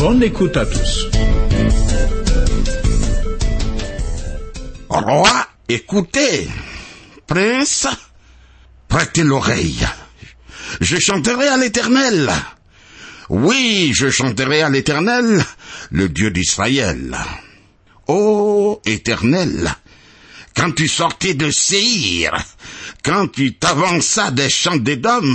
Bonne 0.00 0.22
écoute 0.22 0.56
à 0.56 0.64
tous. 0.64 1.08
Roi, 4.88 5.46
écoutez. 5.68 6.48
Prince, 7.26 7.86
prêtez 8.88 9.22
l'oreille. 9.22 9.86
Je 10.80 10.96
chanterai 10.98 11.48
à 11.48 11.58
l'Éternel. 11.58 12.30
Oui, 13.28 13.92
je 13.94 14.08
chanterai 14.08 14.62
à 14.62 14.70
l'Éternel, 14.70 15.44
le 15.90 16.08
Dieu 16.08 16.30
d'Israël. 16.30 17.14
Ô 18.08 18.80
Éternel, 18.86 19.70
quand 20.56 20.74
tu 20.74 20.88
sortis 20.88 21.34
de 21.34 21.50
Séhir, 21.50 22.32
quand 23.02 23.28
tu 23.28 23.54
t'avanças 23.54 24.30
des 24.30 24.50
champs 24.50 24.76
d'Édom, 24.76 25.34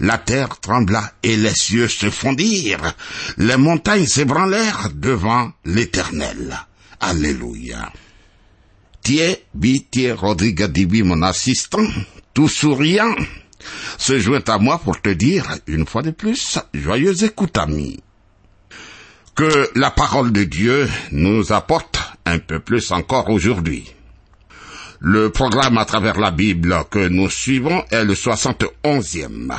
la 0.00 0.18
terre 0.18 0.60
trembla 0.60 1.12
et 1.22 1.36
les 1.36 1.54
cieux 1.54 1.88
se 1.88 2.10
fondirent, 2.10 2.94
les 3.36 3.56
montagnes 3.56 4.06
s'ébranlèrent 4.06 4.90
devant 4.94 5.52
l'Éternel. 5.64 6.58
Alléluia. 7.00 7.92
Thier, 9.02 9.44
Thier 9.90 10.12
Rodrigue 10.12 10.64
Dibi, 10.64 11.02
mon 11.02 11.22
assistant, 11.22 11.86
tout 12.34 12.48
souriant, 12.48 13.14
se 13.96 14.18
joint 14.18 14.44
à 14.46 14.58
moi 14.58 14.78
pour 14.78 15.00
te 15.00 15.08
dire, 15.08 15.56
une 15.66 15.86
fois 15.86 16.02
de 16.02 16.10
plus, 16.10 16.58
joyeuse 16.74 17.24
écoute, 17.24 17.56
ami. 17.56 18.00
Que 19.34 19.70
la 19.76 19.90
parole 19.90 20.32
de 20.32 20.44
Dieu 20.44 20.88
nous 21.12 21.52
apporte 21.52 21.98
un 22.26 22.38
peu 22.38 22.58
plus 22.58 22.90
encore 22.90 23.30
aujourd'hui. 23.30 23.94
Le 25.00 25.30
programme 25.30 25.78
à 25.78 25.84
travers 25.84 26.18
la 26.18 26.32
Bible 26.32 26.74
que 26.90 27.06
nous 27.08 27.30
suivons 27.30 27.84
est 27.90 28.04
le 28.04 28.14
71e. 28.14 29.54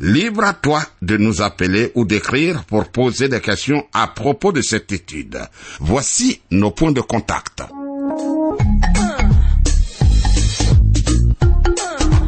Libre 0.00 0.44
à 0.44 0.54
toi 0.54 0.82
de 1.02 1.18
nous 1.18 1.42
appeler 1.42 1.92
ou 1.94 2.06
d'écrire 2.06 2.64
pour 2.64 2.86
poser 2.86 3.28
des 3.28 3.40
questions 3.40 3.84
à 3.92 4.06
propos 4.06 4.52
de 4.52 4.62
cette 4.62 4.90
étude. 4.90 5.38
Voici 5.80 6.40
nos 6.50 6.70
points 6.70 6.92
de 6.92 7.02
contact. 7.02 7.62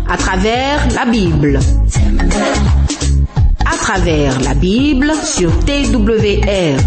À 0.08 0.16
travers 0.18 0.86
la 0.94 1.06
Bible. 1.06 1.58
À 3.64 3.76
travers 3.78 4.40
la 4.40 4.54
Bible 4.54 5.10
sur 5.24 5.50
TWR. 5.60 6.78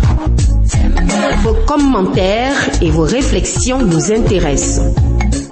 Vos 1.41 1.55
commentaires 1.65 2.55
et 2.81 2.91
vos 2.91 3.03
réflexions 3.03 3.79
nous 3.83 4.11
intéressent. 4.11 4.93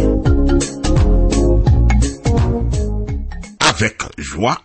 Avec 3.59 4.01
joie, 4.17 4.61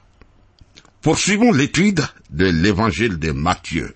poursuivons 1.01 1.53
l'étude 1.53 2.03
de 2.31 2.47
l'évangile 2.47 3.19
de 3.19 3.33
Matthieu. 3.33 3.95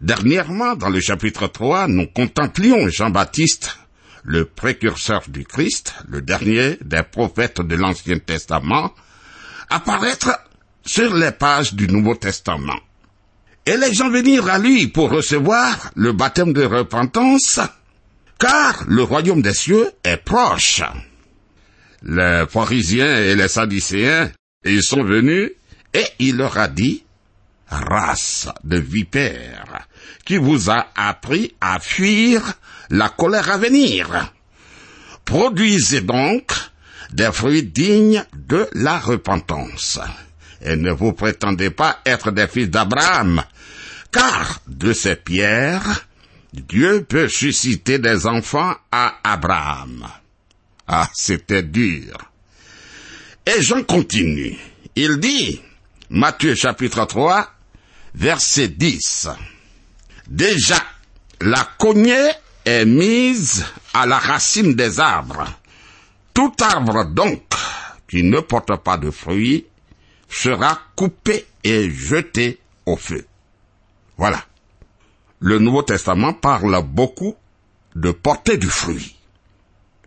Dernièrement, 0.00 0.76
dans 0.76 0.88
le 0.88 1.00
chapitre 1.00 1.46
3, 1.46 1.88
nous 1.88 2.06
contemplions 2.06 2.88
Jean-Baptiste, 2.88 3.76
le 4.22 4.44
précurseur 4.44 5.22
du 5.28 5.44
Christ, 5.44 5.94
le 6.08 6.22
dernier 6.22 6.78
des 6.82 7.02
prophètes 7.02 7.60
de 7.60 7.74
l'Ancien 7.74 8.18
Testament, 8.18 8.94
apparaître 9.68 10.30
sur 10.84 11.14
les 11.14 11.32
pages 11.32 11.74
du 11.74 11.86
Nouveau 11.86 12.14
Testament. 12.14 12.80
Et 13.66 13.76
les 13.76 13.92
gens 13.92 14.10
venirent 14.10 14.48
à 14.48 14.58
lui 14.58 14.88
pour 14.88 15.10
recevoir 15.10 15.90
le 15.94 16.12
baptême 16.12 16.52
de 16.52 16.64
repentance, 16.64 17.60
car 18.38 18.84
le 18.88 19.02
royaume 19.02 19.42
des 19.42 19.54
cieux 19.54 19.90
est 20.02 20.16
proche. 20.16 20.82
Les 22.02 22.44
pharisiens 22.48 23.18
et 23.18 23.34
les 23.34 23.48
sadicéens, 23.48 24.30
ils 24.64 24.82
sont 24.82 25.04
venus 25.04 25.52
et 25.92 26.06
il 26.18 26.36
leur 26.36 26.56
a 26.56 26.68
dit, 26.68 27.04
race 27.68 28.48
de 28.64 28.78
vipères, 28.78 29.86
qui 30.24 30.38
vous 30.38 30.70
a 30.70 30.86
appris 30.96 31.54
à 31.60 31.78
fuir 31.78 32.42
la 32.90 33.08
colère 33.10 33.50
à 33.50 33.58
venir. 33.58 34.32
Produisez 35.24 36.00
donc 36.00 36.52
des 37.12 37.30
fruits 37.32 37.62
dignes 37.62 38.24
de 38.34 38.68
la 38.72 38.98
repentance. 38.98 40.00
Et 40.62 40.76
ne 40.76 40.90
vous 40.90 41.12
prétendez 41.12 41.70
pas 41.70 42.00
être 42.04 42.30
des 42.30 42.46
fils 42.46 42.68
d'Abraham, 42.68 43.42
car 44.12 44.60
de 44.66 44.92
ces 44.92 45.16
pierres, 45.16 46.06
Dieu 46.52 47.04
peut 47.08 47.28
susciter 47.28 47.98
des 47.98 48.26
enfants 48.26 48.74
à 48.90 49.14
Abraham. 49.24 50.06
Ah, 50.86 51.08
c'était 51.14 51.62
dur. 51.62 52.16
Et 53.46 53.62
Jean 53.62 53.84
continue. 53.84 54.58
Il 54.96 55.18
dit, 55.18 55.60
Matthieu 56.10 56.54
chapitre 56.54 57.04
3, 57.04 57.48
verset 58.14 58.68
10. 58.68 59.28
Déjà, 60.28 60.82
la 61.40 61.68
cognée 61.78 62.30
est 62.64 62.84
mise 62.84 63.64
à 63.94 64.06
la 64.06 64.18
racine 64.18 64.74
des 64.74 64.98
arbres. 65.00 65.46
Tout 66.34 66.52
arbre 66.60 67.04
donc 67.06 67.42
qui 68.08 68.24
ne 68.24 68.40
porte 68.40 68.76
pas 68.82 68.98
de 68.98 69.10
fruits 69.10 69.66
sera 70.30 70.80
coupé 70.96 71.46
et 71.64 71.90
jeté 71.90 72.60
au 72.86 72.96
feu. 72.96 73.26
Voilà. 74.16 74.42
Le 75.40 75.58
Nouveau 75.58 75.82
Testament 75.82 76.32
parle 76.32 76.82
beaucoup 76.84 77.34
de 77.94 78.10
porter 78.12 78.56
du 78.56 78.68
fruit. 78.68 79.16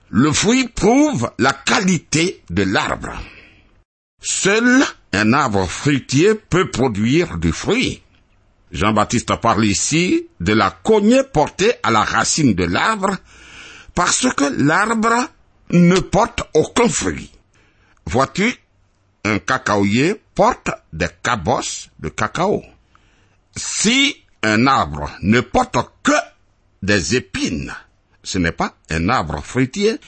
Le 0.09 0.31
fruit 0.31 0.67
prouve 0.67 1.31
la 1.39 1.53
qualité 1.53 2.44
de 2.50 2.63
l'arbre. 2.63 3.12
Seul 4.22 4.83
un 5.12 5.33
arbre 5.33 5.67
fruitier 5.67 6.33
peut 6.35 6.72
produire 6.72 7.38
du 7.38 7.51
fruit. 7.51 8.01
Jean-Baptiste 8.72 9.35
parle 9.35 9.66
ici 9.66 10.28
de 10.39 10.53
la 10.53 10.72
cognée 10.72 11.23
portée 11.23 11.74
à 11.83 11.92
la 11.92 12.03
racine 12.03 12.56
de 12.56 12.63
l'arbre 12.63 13.18
parce 13.94 14.27
que 14.33 14.45
l'arbre 14.63 15.27
ne 15.69 16.00
porte 16.00 16.44
aucun 16.56 16.89
fruit. 16.89 17.31
Vois-tu, 18.06 18.56
un 19.24 19.39
cacaoyer 19.39 20.21
porte 20.35 20.71
des 20.91 21.09
cabosses 21.21 21.89
de 22.00 22.09
cacao. 22.09 22.63
Si 23.56 24.15
un 24.41 24.68
arbre 24.68 25.12
ne 25.21 25.41
porte 25.41 25.77
que 26.01 26.12
des 26.81 27.15
épines, 27.15 27.74
ce 28.24 28.38
n'est 28.38 28.51
pas 28.51 28.75
un 28.89 29.09
arbre 29.09 29.41
fruitier 29.44 30.00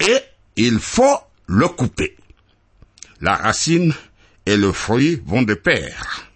et 0.00 0.20
il 0.56 0.78
faut 0.78 1.18
le 1.46 1.68
couper. 1.68 2.16
La 3.20 3.36
racine 3.36 3.94
et 4.46 4.56
le 4.56 4.72
fruit 4.72 5.20
vont 5.26 5.42
de 5.42 5.54
pair. 5.54 6.28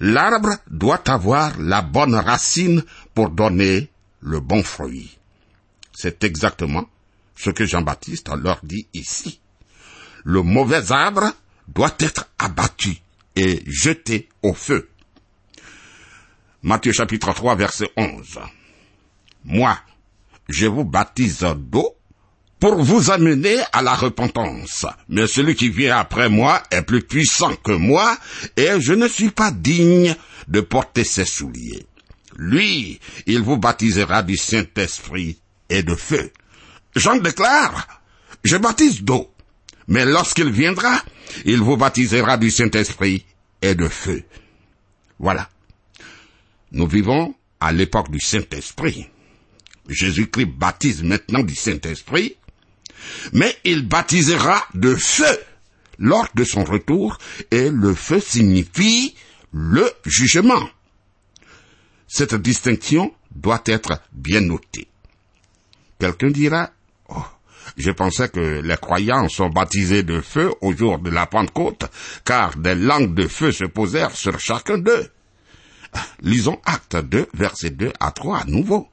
L'arbre 0.00 0.56
doit 0.70 1.02
avoir 1.10 1.58
la 1.58 1.82
bonne 1.82 2.14
racine 2.14 2.82
pour 3.14 3.30
donner 3.30 3.90
le 4.20 4.40
bon 4.40 4.62
fruit. 4.62 5.18
C'est 5.92 6.24
exactement 6.24 6.88
ce 7.36 7.50
que 7.50 7.66
Jean-Baptiste 7.66 8.30
leur 8.42 8.60
dit 8.62 8.86
ici. 8.94 9.40
Le 10.24 10.42
mauvais 10.42 10.90
arbre 10.90 11.32
doit 11.74 11.94
être 12.00 12.26
abattu 12.38 12.96
et 13.36 13.62
jeté 13.66 14.28
au 14.42 14.54
feu. 14.54 14.88
Matthieu 16.62 16.92
chapitre 16.92 17.32
3 17.32 17.54
verset 17.56 17.90
11. 17.96 18.38
Moi, 19.44 19.78
je 20.48 20.66
vous 20.66 20.84
baptise 20.84 21.46
d'eau 21.56 21.96
pour 22.58 22.82
vous 22.82 23.10
amener 23.10 23.56
à 23.72 23.80
la 23.80 23.94
repentance. 23.94 24.84
Mais 25.08 25.26
celui 25.26 25.54
qui 25.54 25.70
vient 25.70 25.96
après 25.96 26.28
moi 26.28 26.62
est 26.70 26.82
plus 26.82 27.02
puissant 27.02 27.54
que 27.56 27.72
moi, 27.72 28.16
et 28.56 28.80
je 28.80 28.92
ne 28.92 29.08
suis 29.08 29.30
pas 29.30 29.50
digne 29.50 30.14
de 30.48 30.60
porter 30.60 31.04
ses 31.04 31.24
souliers. 31.24 31.86
Lui, 32.36 33.00
il 33.26 33.40
vous 33.40 33.56
baptisera 33.56 34.22
du 34.22 34.36
Saint-Esprit 34.36 35.38
et 35.70 35.82
de 35.82 35.94
feu. 35.94 36.30
Jean 36.94 37.16
déclare, 37.16 38.02
je 38.44 38.56
baptise 38.56 39.02
d'eau, 39.02 39.32
mais 39.88 40.04
lorsqu'il 40.04 40.50
viendra, 40.50 41.00
il 41.44 41.60
vous 41.60 41.76
baptisera 41.76 42.36
du 42.36 42.50
Saint-Esprit 42.50 43.24
et 43.62 43.74
de 43.74 43.88
feu. 43.88 44.22
Voilà. 45.18 45.48
Nous 46.72 46.86
vivons 46.86 47.34
à 47.60 47.72
l'époque 47.72 48.10
du 48.10 48.20
Saint-Esprit. 48.20 49.08
Jésus-Christ 49.88 50.46
baptise 50.46 51.02
maintenant 51.02 51.42
du 51.42 51.54
Saint-Esprit, 51.54 52.36
mais 53.32 53.56
il 53.64 53.86
baptisera 53.86 54.64
de 54.74 54.94
feu 54.94 55.38
lors 55.98 56.28
de 56.34 56.44
son 56.44 56.64
retour, 56.64 57.18
et 57.50 57.68
le 57.70 57.94
feu 57.94 58.20
signifie 58.20 59.14
le 59.52 59.90
jugement. 60.06 60.68
Cette 62.08 62.34
distinction 62.34 63.14
doit 63.34 63.62
être 63.66 64.00
bien 64.12 64.40
notée. 64.40 64.88
Quelqu'un 65.98 66.30
dira, 66.30 66.70
je 67.76 67.90
pensais 67.90 68.28
que 68.28 68.60
les 68.60 68.76
croyants 68.76 69.28
sont 69.28 69.48
baptisés 69.48 70.02
de 70.02 70.20
feu 70.20 70.52
au 70.60 70.72
jour 70.72 70.98
de 70.98 71.10
la 71.10 71.26
Pentecôte, 71.26 71.84
car 72.24 72.56
des 72.56 72.74
langues 72.74 73.14
de 73.14 73.26
feu 73.26 73.52
se 73.52 73.64
posèrent 73.64 74.16
sur 74.16 74.38
chacun 74.38 74.78
d'eux. 74.78 75.10
Lisons 76.22 76.60
Acte 76.64 76.96
2, 76.96 77.28
verset 77.34 77.70
2 77.70 77.92
à 77.98 78.10
3 78.10 78.38
à 78.38 78.44
nouveau. 78.44 78.88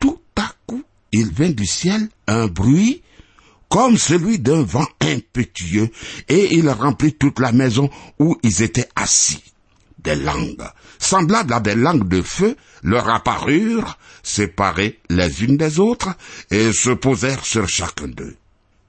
Tout 0.00 0.20
à 0.36 0.50
coup, 0.66 0.82
il 1.12 1.32
vint 1.32 1.50
du 1.50 1.66
ciel 1.66 2.08
un 2.26 2.46
bruit 2.46 3.02
comme 3.68 3.98
celui 3.98 4.38
d'un 4.38 4.62
vent 4.62 4.86
impétueux, 5.00 5.90
et 6.28 6.54
il 6.54 6.68
remplit 6.70 7.14
toute 7.14 7.40
la 7.40 7.52
maison 7.52 7.90
où 8.18 8.38
ils 8.42 8.62
étaient 8.62 8.88
assis. 8.94 9.42
Des 10.06 10.14
langues, 10.14 10.62
semblables 11.00 11.52
à 11.52 11.58
des 11.58 11.74
langues 11.74 12.06
de 12.06 12.22
feu, 12.22 12.56
leur 12.84 13.08
apparurent, 13.08 13.98
séparées 14.22 15.00
les 15.10 15.42
unes 15.42 15.56
des 15.56 15.80
autres, 15.80 16.10
et 16.52 16.72
se 16.72 16.90
posèrent 16.90 17.44
sur 17.44 17.68
chacun 17.68 18.06
d'eux. 18.06 18.36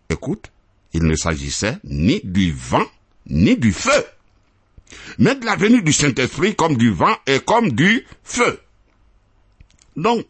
Écoute, 0.09 0.51
il 0.93 1.05
ne 1.05 1.15
s'agissait 1.15 1.79
ni 1.83 2.21
du 2.23 2.51
vent, 2.51 2.85
ni 3.25 3.57
du 3.57 3.73
feu, 3.73 4.05
mais 5.17 5.33
de 5.33 5.43
la 5.43 5.55
venue 5.55 5.81
du 5.81 5.91
Saint-Esprit 5.91 6.55
comme 6.55 6.77
du 6.77 6.91
vent 6.91 7.17
et 7.25 7.39
comme 7.39 7.71
du 7.71 8.05
feu. 8.23 8.59
Donc, 9.95 10.27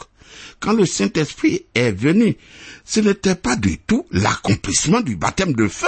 quand 0.61 0.71
le 0.71 0.85
Saint-Esprit 0.85 1.65
est 1.75 1.91
venu, 1.91 2.37
ce 2.85 3.01
n'était 3.01 3.35
pas 3.35 3.57
du 3.57 3.77
tout 3.77 4.07
l'accomplissement 4.11 5.01
du 5.01 5.17
baptême 5.17 5.51
de 5.51 5.67
feu. 5.67 5.85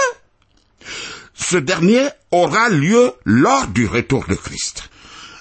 Ce 1.40 1.56
dernier 1.56 2.08
aura 2.30 2.68
lieu 2.68 3.12
lors 3.24 3.66
du 3.68 3.86
retour 3.86 4.24
de 4.28 4.34
Christ. 4.34 4.88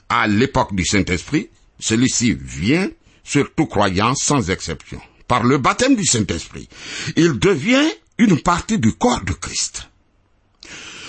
À 0.07 0.27
l'époque 0.27 0.73
du 0.73 0.83
Saint-Esprit, 0.83 1.49
celui-ci 1.79 2.35
vient 2.39 2.89
sur 3.23 3.53
tout 3.53 3.67
croyant 3.67 4.15
sans 4.15 4.49
exception. 4.49 4.99
Par 5.27 5.43
le 5.43 5.59
baptême 5.59 5.95
du 5.95 6.05
Saint-Esprit, 6.05 6.67
il 7.15 7.37
devient 7.37 7.87
une 8.17 8.41
partie 8.41 8.79
du 8.79 8.93
corps 8.93 9.23
de 9.23 9.33
Christ. 9.33 9.89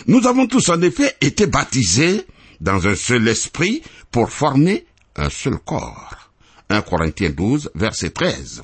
Nous 0.06 0.26
avons 0.26 0.46
tous 0.46 0.68
en 0.68 0.82
effet 0.82 1.16
été 1.22 1.46
baptisés 1.46 2.26
dans 2.60 2.86
un 2.86 2.94
seul 2.94 3.26
esprit 3.28 3.82
pour 4.10 4.30
former 4.30 4.84
un 5.16 5.30
seul 5.30 5.58
corps. 5.64 6.30
1 6.68 6.82
Corinthiens 6.82 7.30
12, 7.30 7.70
verset 7.74 8.10
13. 8.10 8.62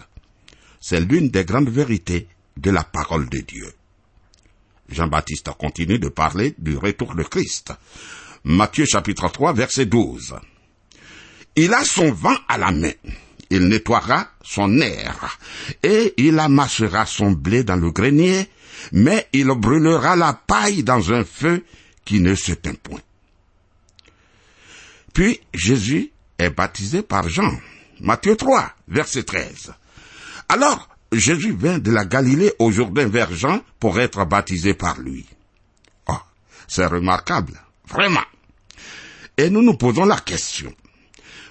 C'est 0.81 1.01
l'une 1.01 1.31
des 1.31 1.45
grandes 1.45 1.71
vérités 1.71 2.29
de 2.57 2.71
la 2.71 2.85
parole 2.85 3.29
de 3.31 3.39
Dieu. 3.39 3.73
Jean-Baptiste 4.89 5.51
continue 5.59 5.99
de 5.99 6.09
parler 6.09 6.55
du 6.59 6.77
retour 6.77 7.15
de 7.15 7.23
Christ. 7.23 7.73
Matthieu 8.45 8.87
chapitre 8.87 9.29
3, 9.29 9.53
verset 9.53 9.87
12. 9.87 10.37
Il 11.57 11.75
a 11.75 11.85
son 11.85 12.13
vent 12.13 12.37
à 12.49 12.59
la 12.59 12.71
main. 12.71 12.93
Il 13.51 13.69
nettoiera 13.69 14.29
son 14.43 14.81
air 14.81 15.39
et 15.83 16.15
il 16.17 16.39
amassera 16.39 17.07
son 17.07 17.31
blé 17.31 17.63
dans 17.65 17.77
le 17.77 17.91
grenier, 17.91 18.49
mais 18.93 19.29
il 19.33 19.47
brûlera 19.47 20.17
la 20.17 20.33
paille 20.33 20.83
dans 20.83 21.13
un 21.13 21.25
feu 21.25 21.65
qui 22.05 22.21
ne 22.21 22.35
s'éteint 22.35 22.75
point. 22.75 23.01
Puis 25.13 25.41
Jésus 25.55 26.13
est 26.39 26.51
baptisé 26.51 27.03
par 27.03 27.29
Jean. 27.29 27.53
Matthieu 28.01 28.37
3, 28.37 28.71
verset 28.89 29.23
13. 29.23 29.73
Alors, 30.49 30.89
Jésus 31.19 31.53
vint 31.53 31.79
de 31.79 31.91
la 31.91 32.05
Galilée 32.05 32.53
au 32.59 32.71
Jourdain 32.71 33.09
vers 33.09 33.33
Jean 33.33 33.61
pour 33.79 34.01
être 34.01 34.25
baptisé 34.25 34.75
par 34.75 35.01
lui. 35.01 35.27
Oh, 36.09 36.19
c'est 36.69 36.87
remarquable, 36.87 37.61
vraiment. 37.89 38.25
Et 39.37 39.51
nous 39.51 39.63
nous 39.63 39.77
posons 39.77 40.05
la 40.05 40.19
question. 40.19 40.73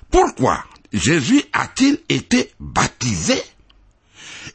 Pourquoi 0.10 0.64
Jésus 0.92 1.44
a-t-il 1.54 2.00
été 2.10 2.52
baptisé? 2.60 3.42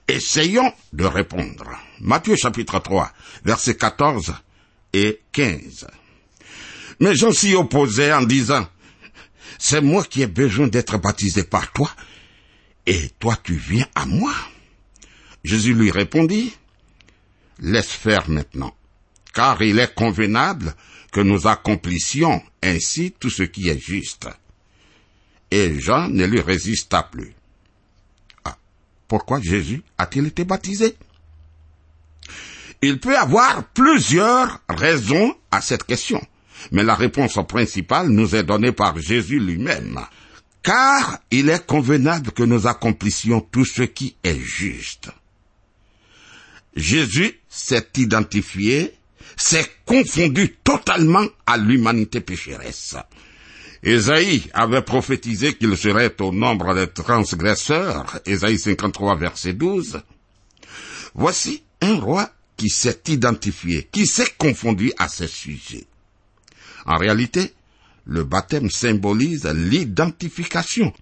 Essayons 0.09 0.73
de 0.93 1.05
répondre. 1.05 1.71
Matthieu 2.01 2.37
chapitre 2.37 2.79
3, 2.79 3.13
verset 3.45 3.77
14 3.77 4.35
et 4.93 5.21
15. 5.33 5.87
Mais 7.01 7.15
Jean 7.15 7.33
s'y 7.33 7.55
opposait 7.55 8.13
en 8.13 8.23
disant, 8.23 8.67
c'est 9.59 9.81
moi 9.81 10.05
qui 10.05 10.23
ai 10.23 10.27
besoin 10.27 10.69
d'être 10.69 10.99
baptisé 10.99 11.45
par 11.45 11.71
toi, 11.73 11.91
et 12.87 13.11
toi 13.19 13.37
tu 13.43 13.55
viens 13.55 13.87
à 13.95 14.07
moi. 14.07 14.33
Jésus 15.45 15.75
lui 15.75 15.91
répondit, 15.91 16.53
laisse 17.61 17.91
faire 17.91 18.29
maintenant, 18.29 18.75
car 19.35 19.61
il 19.63 19.79
est 19.79 19.95
convenable 19.95 20.75
que 21.13 21.21
nous 21.21 21.47
accomplissions 21.47 22.43
ainsi 22.63 23.13
tout 23.19 23.31
ce 23.31 23.43
qui 23.43 23.69
est 23.69 23.81
juste. 23.81 24.29
Et 25.51 25.81
Jean 25.81 26.09
ne 26.09 26.25
lui 26.25 26.41
résista 26.41 27.03
plus. 27.03 27.35
Ah, 28.45 28.57
pourquoi 29.09 29.41
Jésus 29.41 29.83
a-t-il 29.99 30.27
été 30.27 30.45
baptisé? 30.45 30.97
Il 32.83 33.01
peut 33.01 33.19
avoir 33.19 33.65
plusieurs 33.69 34.61
raisons 34.69 35.35
à 35.51 35.61
cette 35.61 35.85
question 35.85 36.21
mais 36.73 36.83
la 36.83 36.95
réponse 36.95 37.39
principale 37.49 38.09
nous 38.09 38.35
est 38.35 38.45
donnée 38.45 38.73
par 38.73 38.99
Jésus 38.99 39.41
lui-même. 39.41 40.01
Car 40.63 41.19
il 41.31 41.49
est 41.49 41.67
convenable 41.67 42.33
que 42.33 42.43
nous 42.43 42.67
accomplissions 42.67 43.41
tout 43.41 43.65
ce 43.65 43.83
qui 43.83 44.17
est 44.23 44.39
juste. 44.39 45.11
Jésus 46.77 47.41
s'est 47.49 47.89
identifié, 47.97 48.95
s'est 49.37 49.67
confondu 49.85 50.57
totalement 50.65 51.27
à 51.47 51.57
l'humanité 51.57 52.21
pécheresse. 52.21 52.97
Ésaïe 53.83 54.43
avait 54.53 54.83
prophétisé 54.83 55.55
qu'il 55.55 55.77
serait 55.77 56.15
au 56.21 56.33
nombre 56.33 56.75
des 56.75 56.87
transgresseurs, 56.89 58.21
Ésaïe 58.27 58.59
53 58.59 59.17
verset 59.17 59.55
12. 59.55 60.03
Voici 61.15 61.63
un 61.81 61.99
roi 61.99 62.31
qui 62.57 62.69
s'est 62.69 63.01
identifié, 63.09 63.89
qui 63.91 64.07
s'est 64.07 64.29
confondu 64.37 64.93
à 64.99 65.09
ce 65.09 65.27
sujet. 65.27 65.87
En 66.85 66.99
réalité, 66.99 67.55
le 68.05 68.25
baptême 68.25 68.71
symbolise 68.71 69.47
l'identification. 69.47 70.93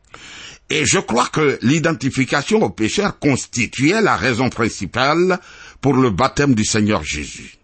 Et 0.71 0.85
je 0.85 0.99
crois 0.99 1.29
que 1.29 1.59
l'identification 1.63 2.63
au 2.63 2.71
pécheur 2.71 3.19
constituait 3.19 4.01
la 4.01 4.17
raison 4.17 4.51
principale 4.51 5.41
pour 5.81 5.95
le 5.95 6.11
baptême 6.11 6.55
du 6.55 6.65
Seigneur 6.65 7.03
Jésus. 7.03 7.57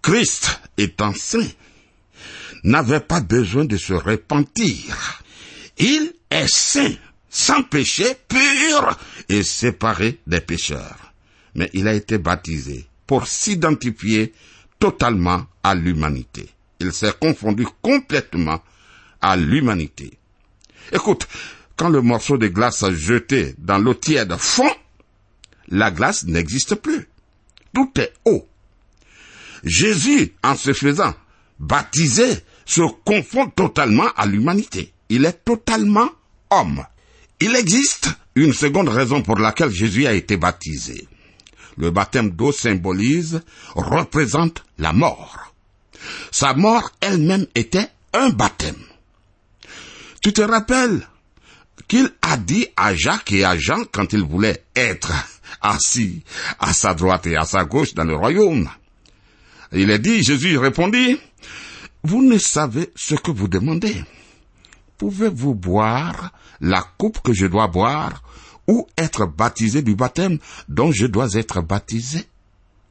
Christ, 0.00 0.60
étant 0.78 1.12
saint, 1.14 1.46
n'avait 2.64 3.00
pas 3.00 3.20
besoin 3.20 3.64
de 3.64 3.76
se 3.76 3.92
repentir. 3.92 5.22
Il 5.78 6.14
est 6.30 6.48
saint, 6.48 6.94
sans 7.28 7.62
péché, 7.62 8.06
pur 8.28 8.98
et 9.28 9.42
séparé 9.42 10.18
des 10.26 10.40
pécheurs. 10.40 11.12
Mais 11.54 11.70
il 11.74 11.86
a 11.86 11.94
été 11.94 12.18
baptisé 12.18 12.86
pour 13.06 13.28
s'identifier 13.28 14.32
totalement 14.78 15.44
à 15.62 15.74
l'humanité 15.74 16.48
il 16.82 16.92
s'est 16.92 17.14
confondu 17.18 17.66
complètement 17.80 18.60
à 19.20 19.36
l'humanité. 19.36 20.18
Écoute, 20.92 21.26
quand 21.76 21.88
le 21.88 22.02
morceau 22.02 22.38
de 22.38 22.48
glace 22.48 22.84
jeté 22.90 23.54
dans 23.58 23.78
l'eau 23.78 23.94
tiède 23.94 24.34
fond, 24.36 24.70
la 25.68 25.90
glace 25.90 26.24
n'existe 26.24 26.74
plus. 26.74 27.08
Tout 27.74 27.90
est 27.96 28.12
eau. 28.24 28.46
Jésus, 29.64 30.34
en 30.42 30.56
se 30.56 30.72
faisant 30.72 31.14
baptiser, 31.58 32.40
se 32.64 32.82
confond 33.04 33.48
totalement 33.48 34.08
à 34.16 34.26
l'humanité. 34.26 34.92
Il 35.08 35.24
est 35.24 35.44
totalement 35.44 36.10
homme. 36.50 36.84
Il 37.40 37.54
existe 37.56 38.10
une 38.34 38.52
seconde 38.52 38.88
raison 38.88 39.22
pour 39.22 39.38
laquelle 39.38 39.70
Jésus 39.70 40.06
a 40.06 40.12
été 40.12 40.36
baptisé. 40.36 41.06
Le 41.76 41.90
baptême 41.90 42.30
d'eau 42.30 42.52
symbolise, 42.52 43.42
représente 43.74 44.64
la 44.78 44.92
mort. 44.92 45.54
Sa 46.30 46.54
mort 46.54 46.90
elle-même 47.00 47.46
était 47.54 47.88
un 48.12 48.30
baptême. 48.30 48.82
Tu 50.22 50.32
te 50.32 50.42
rappelles 50.42 51.06
qu'il 51.88 52.10
a 52.22 52.36
dit 52.36 52.66
à 52.76 52.94
Jacques 52.94 53.32
et 53.32 53.44
à 53.44 53.56
Jean 53.56 53.84
quand 53.90 54.12
ils 54.12 54.22
voulaient 54.22 54.64
être 54.74 55.12
assis 55.60 56.22
à 56.58 56.72
sa 56.72 56.94
droite 56.94 57.26
et 57.26 57.36
à 57.36 57.44
sa 57.44 57.64
gauche 57.64 57.94
dans 57.94 58.04
le 58.04 58.16
royaume. 58.16 58.68
Il 59.72 59.90
est 59.90 59.98
dit, 59.98 60.22
Jésus 60.22 60.58
répondit, 60.58 61.18
vous 62.02 62.22
ne 62.22 62.38
savez 62.38 62.90
ce 62.94 63.14
que 63.14 63.30
vous 63.30 63.48
demandez. 63.48 64.04
Pouvez-vous 64.98 65.54
boire 65.54 66.32
la 66.60 66.82
coupe 66.98 67.20
que 67.22 67.32
je 67.32 67.46
dois 67.46 67.68
boire 67.68 68.22
ou 68.66 68.86
être 68.96 69.26
baptisé 69.26 69.82
du 69.82 69.94
baptême 69.94 70.38
dont 70.68 70.92
je 70.92 71.06
dois 71.06 71.34
être 71.34 71.60
baptisé 71.62 72.26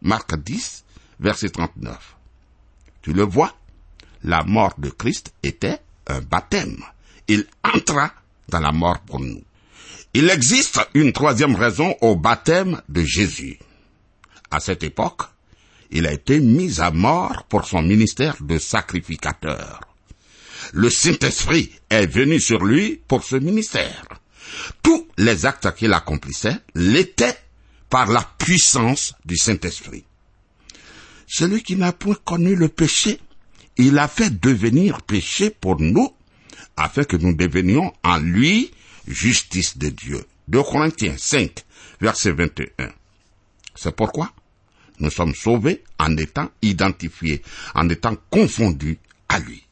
Marc 0.02 0.36
10, 0.36 0.84
verset 1.20 1.50
39. 1.50 2.16
Tu 3.02 3.14
le 3.14 3.24
vois, 3.24 3.56
la 4.24 4.44
mort 4.44 4.74
de 4.78 4.90
Christ 4.90 5.34
était 5.44 5.80
un 6.08 6.22
baptême. 6.22 6.78
Il 7.28 7.46
entra 7.64 8.12
dans 8.52 8.60
la 8.60 8.72
mort 8.72 9.00
pour 9.00 9.20
nous. 9.20 9.42
Il 10.14 10.30
existe 10.30 10.80
une 10.94 11.14
troisième 11.14 11.56
raison 11.56 11.96
au 12.02 12.16
baptême 12.16 12.82
de 12.90 13.04
Jésus. 13.04 13.58
À 14.52 14.60
cette 14.60 14.84
époque, 14.84 15.22
il 15.90 16.06
a 16.06 16.14
été 16.14 16.40
mis 16.40 16.80
à 16.80 16.92
mort 16.92 17.46
pour 17.50 17.66
son 17.66 17.82
ministère 17.82 18.36
de 18.42 18.58
sacrificateur. 18.58 19.82
Le 20.74 20.90
Saint-Esprit 20.90 21.72
est 21.90 22.06
venu 22.06 22.40
sur 22.40 22.64
lui 22.64 23.02
pour 23.08 23.24
ce 23.24 23.36
ministère. 23.36 24.06
Tous 24.84 25.08
les 25.18 25.46
actes 25.46 25.74
qu'il 25.76 25.94
accomplissait 25.94 26.58
l'étaient 26.76 27.38
par 27.90 28.08
la 28.08 28.22
puissance 28.38 29.14
du 29.26 29.38
Saint-Esprit. 29.38 30.06
Celui 31.28 31.64
qui 31.64 31.78
n'a 31.78 31.94
point 31.94 32.18
connu 32.26 32.56
le 32.56 32.68
péché, 32.68 33.20
il 33.78 33.98
a 33.98 34.08
fait 34.08 34.42
devenir 34.42 35.02
péché 35.02 35.50
pour 35.50 35.80
nous, 35.80 36.14
afin 36.82 37.04
que 37.04 37.18
nous 37.18 37.34
devenions 37.34 37.94
en 38.04 38.18
lui 38.18 38.72
justice 39.08 39.78
de 39.78 39.90
Dieu. 39.90 40.26
2 40.48 40.64
Corinthiens 40.64 41.16
5, 41.18 41.64
verset 42.02 42.32
21. 42.32 42.90
C'est 43.76 43.96
pourquoi 43.96 44.32
nous 45.00 45.12
sommes 45.12 45.36
sauvés 45.36 45.84
en 46.00 46.16
étant 46.18 46.50
identifiés, 46.62 47.42
en 47.76 47.88
étant 47.90 48.16
confondus 48.30 48.98
à 49.30 49.40
lui. 49.40 49.64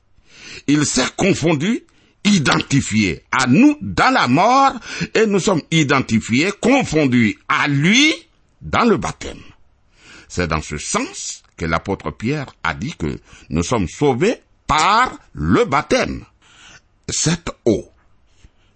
Il 0.68 0.86
s'est 0.86 1.10
confondu, 1.18 1.84
identifié 2.24 3.24
à 3.32 3.48
nous 3.48 3.78
dans 3.82 4.14
la 4.14 4.28
mort, 4.28 4.74
et 5.14 5.26
nous 5.26 5.40
sommes 5.40 5.62
identifiés, 5.72 6.52
confondus 6.62 7.38
à 7.48 7.68
lui 7.68 8.14
dans 8.62 8.86
le 8.86 8.98
baptême. 8.98 9.42
C'est 10.28 10.48
dans 10.48 10.62
ce 10.62 10.78
sens 10.78 11.44
que 11.58 11.66
l'apôtre 11.66 12.12
Pierre 12.12 12.54
a 12.64 12.74
dit 12.74 12.94
que 12.96 13.20
nous 13.50 13.64
sommes 13.64 13.88
sauvés 13.88 14.36
par 14.68 15.18
le 15.34 15.66
baptême. 15.66 16.24
Cette 17.12 17.50
eau, 17.66 17.92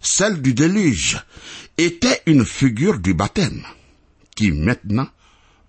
celle 0.00 0.42
du 0.42 0.54
déluge, 0.54 1.18
était 1.78 2.22
une 2.26 2.44
figure 2.44 2.98
du 2.98 3.14
baptême, 3.14 3.64
qui 4.34 4.50
maintenant 4.52 5.08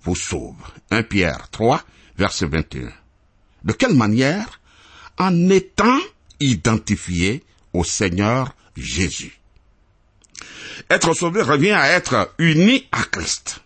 vous 0.03 0.15
sauve. 0.15 0.55
1 0.91 1.03
Pierre 1.03 1.49
3, 1.49 1.83
verset 2.17 2.47
21. 2.47 2.91
De 3.63 3.73
quelle 3.73 3.95
manière? 3.95 4.59
En 5.17 5.49
étant 5.49 5.99
identifié 6.39 7.43
au 7.73 7.83
Seigneur 7.83 8.53
Jésus. 8.75 9.39
Être 10.89 11.13
sauvé 11.13 11.41
revient 11.41 11.71
à 11.71 11.89
être 11.89 12.33
uni 12.37 12.87
à 12.91 13.03
Christ. 13.03 13.61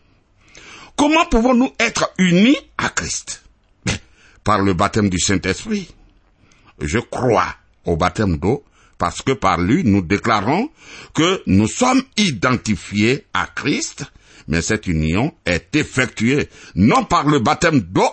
Comment 0.96 1.26
pouvons-nous 1.26 1.74
être 1.80 2.12
unis 2.18 2.58
à 2.78 2.90
Christ? 2.90 3.44
Ben, 3.86 3.98
Par 4.44 4.62
le 4.62 4.74
baptême 4.74 5.10
du 5.10 5.20
Saint-Esprit. 5.20 5.90
Je 6.80 7.00
crois 7.00 7.56
au 7.86 7.98
baptême 7.98 8.38
d'eau 8.38 8.64
parce 9.00 9.24
que 9.24 9.32
par 9.32 9.60
lui 9.60 9.84
nous 9.84 10.04
déclarons 10.04 10.70
que 11.16 11.42
nous 11.48 11.68
sommes 11.68 12.04
identifiés 12.18 13.26
à 13.34 13.48
Christ, 13.48 14.06
mais 14.48 14.62
cette 14.62 14.86
union 14.86 15.34
est 15.46 15.76
effectuée 15.76 16.50
non 16.76 17.06
par 17.06 17.28
le 17.28 17.40
baptême 17.40 17.80
d'eau, 17.80 18.12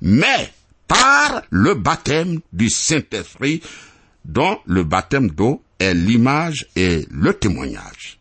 mais 0.00 0.50
par 0.88 1.42
le 1.50 1.74
baptême 1.74 2.40
du 2.54 2.70
Saint-Esprit, 2.70 3.60
dont 4.24 4.58
le 4.64 4.84
baptême 4.84 5.30
d'eau 5.30 5.62
est 5.78 5.92
l'image 5.92 6.66
et 6.74 7.06
le 7.10 7.34
témoignage. 7.34 8.18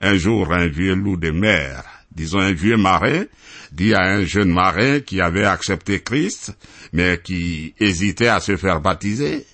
Un 0.00 0.16
jour, 0.16 0.52
un 0.52 0.66
vieux 0.66 0.94
loup 0.94 1.16
de 1.16 1.30
mer 1.30 1.84
disons 2.16 2.40
un 2.40 2.52
vieux 2.52 2.78
marin, 2.78 3.24
dit 3.72 3.94
à 3.94 4.02
un 4.02 4.24
jeune 4.24 4.50
marin 4.50 5.00
qui 5.00 5.20
avait 5.20 5.44
accepté 5.44 6.00
Christ, 6.00 6.56
mais 6.92 7.20
qui 7.22 7.74
hésitait 7.78 8.28
à 8.28 8.40
se 8.40 8.56
faire 8.56 8.80
baptiser, 8.80 9.46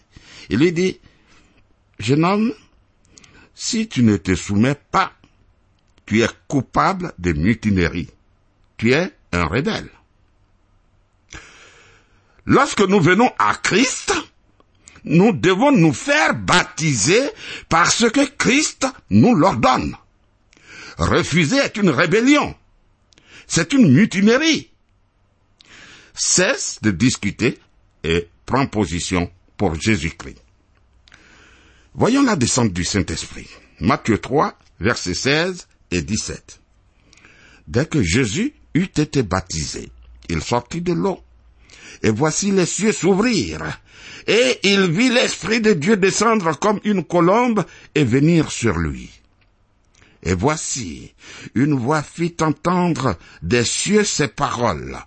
il 0.50 0.58
lui 0.58 0.72
dit, 0.72 0.99
jeune 1.99 2.25
homme, 2.25 2.54
si 3.54 3.88
tu 3.88 4.02
ne 4.02 4.16
te 4.16 4.34
soumets 4.34 4.78
pas, 4.90 5.12
tu 6.06 6.22
es 6.22 6.28
coupable 6.49 7.12
de 7.18 7.32
mutinerie. 7.32 8.11
Tu 8.76 8.92
es 8.92 9.12
un 9.32 9.44
rebelle. 9.44 9.90
Lorsque 12.44 12.80
nous 12.80 13.00
venons 13.00 13.30
à 13.38 13.54
Christ, 13.54 14.12
nous 15.04 15.32
devons 15.32 15.72
nous 15.72 15.92
faire 15.92 16.34
baptiser 16.34 17.30
parce 17.68 18.11
que 18.11 18.26
Christ 18.37 18.87
nous 19.11 19.34
l'ordonne. 19.34 19.96
Refuser 20.99 21.58
est 21.58 21.76
une 21.76 21.90
rébellion. 21.90 22.54
C'est 23.46 23.72
une 23.72 23.92
mutinerie. 23.92 24.70
Cesse 26.14 26.78
de 26.82 26.90
discuter 26.90 27.58
et 28.04 28.28
prends 28.44 28.66
position 28.66 29.30
pour 29.62 29.81
Jésus-Christ. 29.81 30.42
Voyons 31.95 32.25
la 32.25 32.35
descente 32.35 32.73
du 32.73 32.83
Saint-Esprit. 32.83 33.47
Matthieu 33.78 34.19
3, 34.19 34.59
versets 34.81 35.14
16 35.14 35.69
et 35.92 36.02
17. 36.02 36.61
Dès 37.69 37.87
que 37.87 38.02
Jésus 38.02 38.54
eut 38.75 38.90
été 38.97 39.23
baptisé, 39.23 39.92
il 40.28 40.42
sortit 40.42 40.81
de 40.81 40.92
l'eau. 40.92 41.21
Et 42.02 42.11
voici 42.11 42.50
les 42.50 42.66
cieux 42.66 42.90
s'ouvrir. 42.90 43.81
Et 44.26 44.59
il 44.64 44.90
vit 44.90 45.11
l'Esprit 45.11 45.61
de 45.61 45.75
Dieu 45.75 45.97
descendre 45.97 46.59
comme 46.59 46.81
une 46.83 47.04
colombe 47.04 47.64
et 47.95 48.02
venir 48.02 48.50
sur 48.50 48.76
lui. 48.76 49.11
Et 50.25 50.35
voici, 50.35 51.14
une 51.54 51.75
voix 51.75 52.02
fit 52.02 52.35
entendre 52.40 53.16
des 53.42 53.62
cieux 53.62 54.02
ces 54.02 54.26
paroles. 54.26 54.99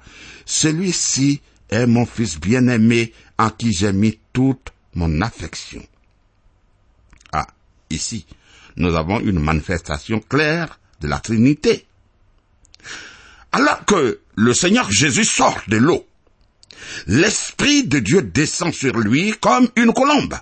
Celui-ci 0.45 1.41
est 1.69 1.87
mon 1.87 2.05
fils 2.05 2.39
bien-aimé 2.39 3.11
en 3.37 3.49
qui 3.49 3.73
j'ai 3.73 3.93
mis 3.93 4.19
toute 4.33 4.73
mon 4.93 5.21
affection. 5.21 5.85
Ah, 7.31 7.47
ici, 7.89 8.25
nous 8.77 8.95
avons 8.95 9.19
une 9.19 9.39
manifestation 9.39 10.19
claire 10.19 10.79
de 11.01 11.07
la 11.07 11.19
Trinité. 11.19 11.85
Alors 13.51 13.85
que 13.85 14.19
le 14.35 14.53
Seigneur 14.53 14.91
Jésus 14.91 15.25
sort 15.25 15.61
de 15.67 15.77
l'eau, 15.77 16.05
l'Esprit 17.07 17.85
de 17.85 17.99
Dieu 17.99 18.21
descend 18.21 18.73
sur 18.73 18.97
lui 18.97 19.33
comme 19.39 19.69
une 19.75 19.93
colombe. 19.93 20.35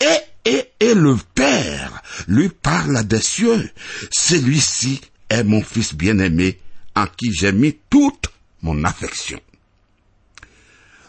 Et 0.00 0.34
et, 0.44 0.72
et 0.80 0.94
le 0.94 1.16
Père 1.34 2.02
lui 2.28 2.48
parle 2.48 3.04
des 3.04 3.20
cieux. 3.20 3.70
Celui-ci 4.10 5.00
est 5.30 5.44
mon 5.44 5.62
fils 5.62 5.94
bien-aimé 5.94 6.58
en 6.94 7.06
qui 7.06 7.32
j'ai 7.32 7.52
mis 7.52 7.78
toute 7.90 8.26
mon 8.62 8.84
affection. 8.84 9.40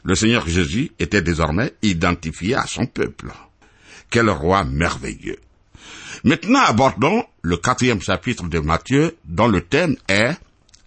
Le 0.05 0.13
Seigneur 0.15 0.47
Jésus 0.47 0.91
était 0.99 1.23
désormais 1.23 1.73
identifié 1.81 2.55
à 2.55 2.67
son 2.67 2.85
peuple. 2.85 3.31
Quel 4.11 4.29
roi 4.29 4.63
merveilleux. 4.63 5.39
Maintenant 6.23 6.61
abordons 6.61 7.23
le 7.41 7.57
quatrième 7.57 8.01
chapitre 8.01 8.47
de 8.47 8.59
Matthieu 8.59 9.17
dont 9.25 9.47
le 9.47 9.61
thème 9.61 9.95
est 10.07 10.37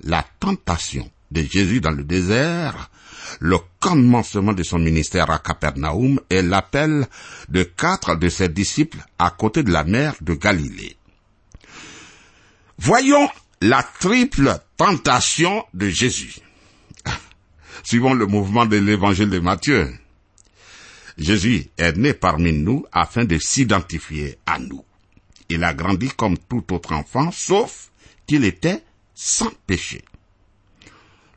la 0.04 0.24
tentation 0.38 1.10
de 1.32 1.42
Jésus 1.42 1.80
dans 1.80 1.90
le 1.90 2.04
désert 2.04 2.90
le 3.40 3.58
commencement 3.80 4.52
de 4.52 4.62
son 4.62 4.78
ministère 4.78 5.30
à 5.30 5.38
Capernaum 5.38 6.20
et 6.30 6.40
l'appel 6.40 7.06
de 7.48 7.62
quatre 7.64 8.16
de 8.16 8.28
ses 8.28 8.48
disciples 8.48 9.04
à 9.18 9.30
côté 9.30 9.62
de 9.62 9.70
la 9.70 9.84
mer 9.84 10.14
de 10.20 10.34
Galilée. 10.34 10.96
Voyons 12.78 13.28
la 13.60 13.82
triple 13.82 14.58
tentation 14.76 15.64
de 15.74 15.88
Jésus. 15.88 16.36
Suivons 17.82 18.14
le 18.14 18.26
mouvement 18.26 18.66
de 18.66 18.76
l'évangile 18.76 19.30
de 19.30 19.38
Matthieu. 19.38 19.92
Jésus 21.16 21.66
est 21.78 21.96
né 21.96 22.12
parmi 22.12 22.52
nous 22.52 22.84
afin 22.92 23.24
de 23.24 23.38
s'identifier 23.38 24.38
à 24.46 24.58
nous. 24.58 24.84
Il 25.48 25.64
a 25.64 25.74
grandi 25.74 26.08
comme 26.08 26.38
tout 26.38 26.64
autre 26.72 26.92
enfant, 26.92 27.30
sauf 27.32 27.90
qu'il 28.26 28.44
était 28.44 28.82
sans 29.14 29.50
péché 29.66 30.04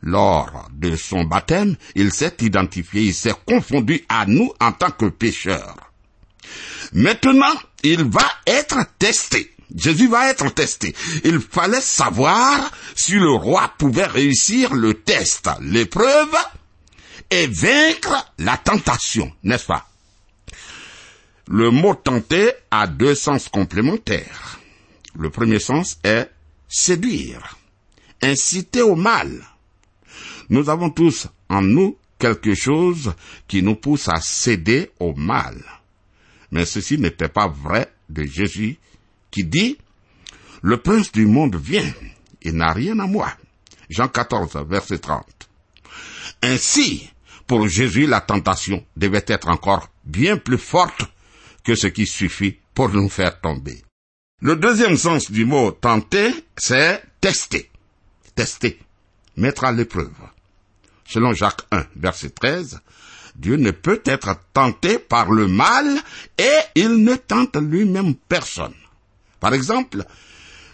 lors 0.02 0.68
de 0.74 0.96
son 0.96 1.24
baptême, 1.24 1.76
il 1.96 2.12
s'est 2.12 2.38
identifié, 2.42 3.04
il 3.04 3.14
s'est 3.14 3.34
confondu 3.46 4.04
à 4.10 4.26
nous 4.26 4.52
en 4.60 4.72
tant 4.72 4.92
que 4.92 5.06
pécheurs. 5.06 5.92
Maintenant, 6.94 7.54
il 7.84 8.04
va 8.04 8.26
être 8.46 8.80
testé. 8.98 9.51
Jésus 9.76 10.08
va 10.08 10.30
être 10.30 10.54
testé. 10.54 10.96
Il 11.24 11.40
fallait 11.40 11.82
savoir 11.82 12.72
si 12.96 13.14
le 13.14 13.32
roi 13.32 13.72
pouvait 13.78 14.06
réussir 14.06 14.74
le 14.74 14.96
test, 14.96 15.50
l'épreuve, 15.62 16.36
et 17.30 17.48
vaincre 17.48 18.34
la 18.38 18.58
tentation, 18.58 19.32
n'est-ce 19.44 19.66
pas? 19.66 19.88
Le 21.48 21.72
mot 21.72 21.96
tenter 21.96 22.52
a 22.70 22.88
deux 22.88 23.16
sens 23.16 23.50
complémentaires. 23.50 24.60
Le 25.16 25.30
premier 25.30 25.60
sens 25.60 25.98
est 26.04 26.30
séduire, 26.68 27.58
inciter 28.22 28.82
au 28.82 28.96
mal. 28.96 29.46
Nous 30.50 30.70
avons 30.70 30.90
tous 30.90 31.28
en 31.50 31.62
nous 31.62 31.98
quelque 32.20 32.54
chose 32.54 33.14
qui 33.48 33.64
nous 33.64 33.76
pousse 33.76 34.08
à 34.08 34.22
céder 34.22 34.92
au 35.00 35.14
mal. 35.16 35.62
Mais 36.52 36.66
ceci 36.66 36.98
n'était 36.98 37.30
pas 37.30 37.48
vrai 37.48 37.92
de 38.10 38.24
Jésus 38.24 38.78
qui 39.32 39.44
dit, 39.44 39.78
le 40.62 40.78
prince 40.78 41.12
du 41.12 41.26
monde 41.26 41.56
vient, 41.56 41.92
il 42.42 42.54
n'a 42.54 42.74
rien 42.74 43.00
à 43.00 43.08
moi. 43.08 43.34
Jean 43.90 44.08
14, 44.08 44.66
verset 44.68 45.00
30. 45.00 45.26
Ainsi, 46.44 47.10
pour 47.48 47.68
Jésus, 47.68 48.06
la 48.06 48.22
tentation 48.22 48.86
devait 48.96 49.26
être 49.28 49.50
encore 49.50 49.90
bien 50.04 50.38
plus 50.38 50.58
forte 50.58 51.04
que 51.64 51.76
ce 51.76 51.88
qui 51.88 52.06
suffit 52.06 52.58
pour 52.74 52.90
nous 52.90 53.10
faire 53.10 53.40
tomber. 53.42 53.82
Le 54.42 54.56
deuxième 54.56 54.98
sens 54.98 55.32
du 55.32 55.46
mot 55.46 55.72
tenter, 55.72 56.32
c'est 56.58 57.04
tester. 57.20 57.70
Tester. 58.36 58.80
Mettre 59.38 59.66
à 59.66 59.72
l'épreuve. 59.72 60.14
Selon 61.06 61.34
Jacques 61.34 61.62
1, 61.72 61.86
verset 61.96 62.30
13, 62.30 62.80
Dieu 63.36 63.58
ne 63.58 63.72
peut 63.72 64.02
être 64.06 64.36
tenté 64.54 64.98
par 64.98 65.32
le 65.32 65.48
mal 65.48 65.86
et 66.38 66.58
il 66.76 67.04
ne 67.04 67.16
tente 67.16 67.58
lui-même 67.58 68.16
personne. 68.16 68.74
Par 69.42 69.54
exemple, 69.54 70.06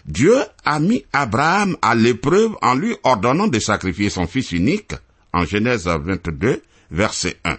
Dieu 0.04 0.36
a 0.64 0.78
mis 0.78 1.04
Abraham 1.12 1.76
à 1.82 1.96
l'épreuve 1.96 2.56
en 2.62 2.74
lui 2.74 2.94
ordonnant 3.02 3.48
de 3.48 3.58
sacrifier 3.58 4.10
son 4.10 4.28
fils 4.28 4.52
unique 4.52 4.92
en 5.32 5.44
Genèse 5.44 5.86
22, 5.86 6.62
verset 6.92 7.38
1. 7.44 7.58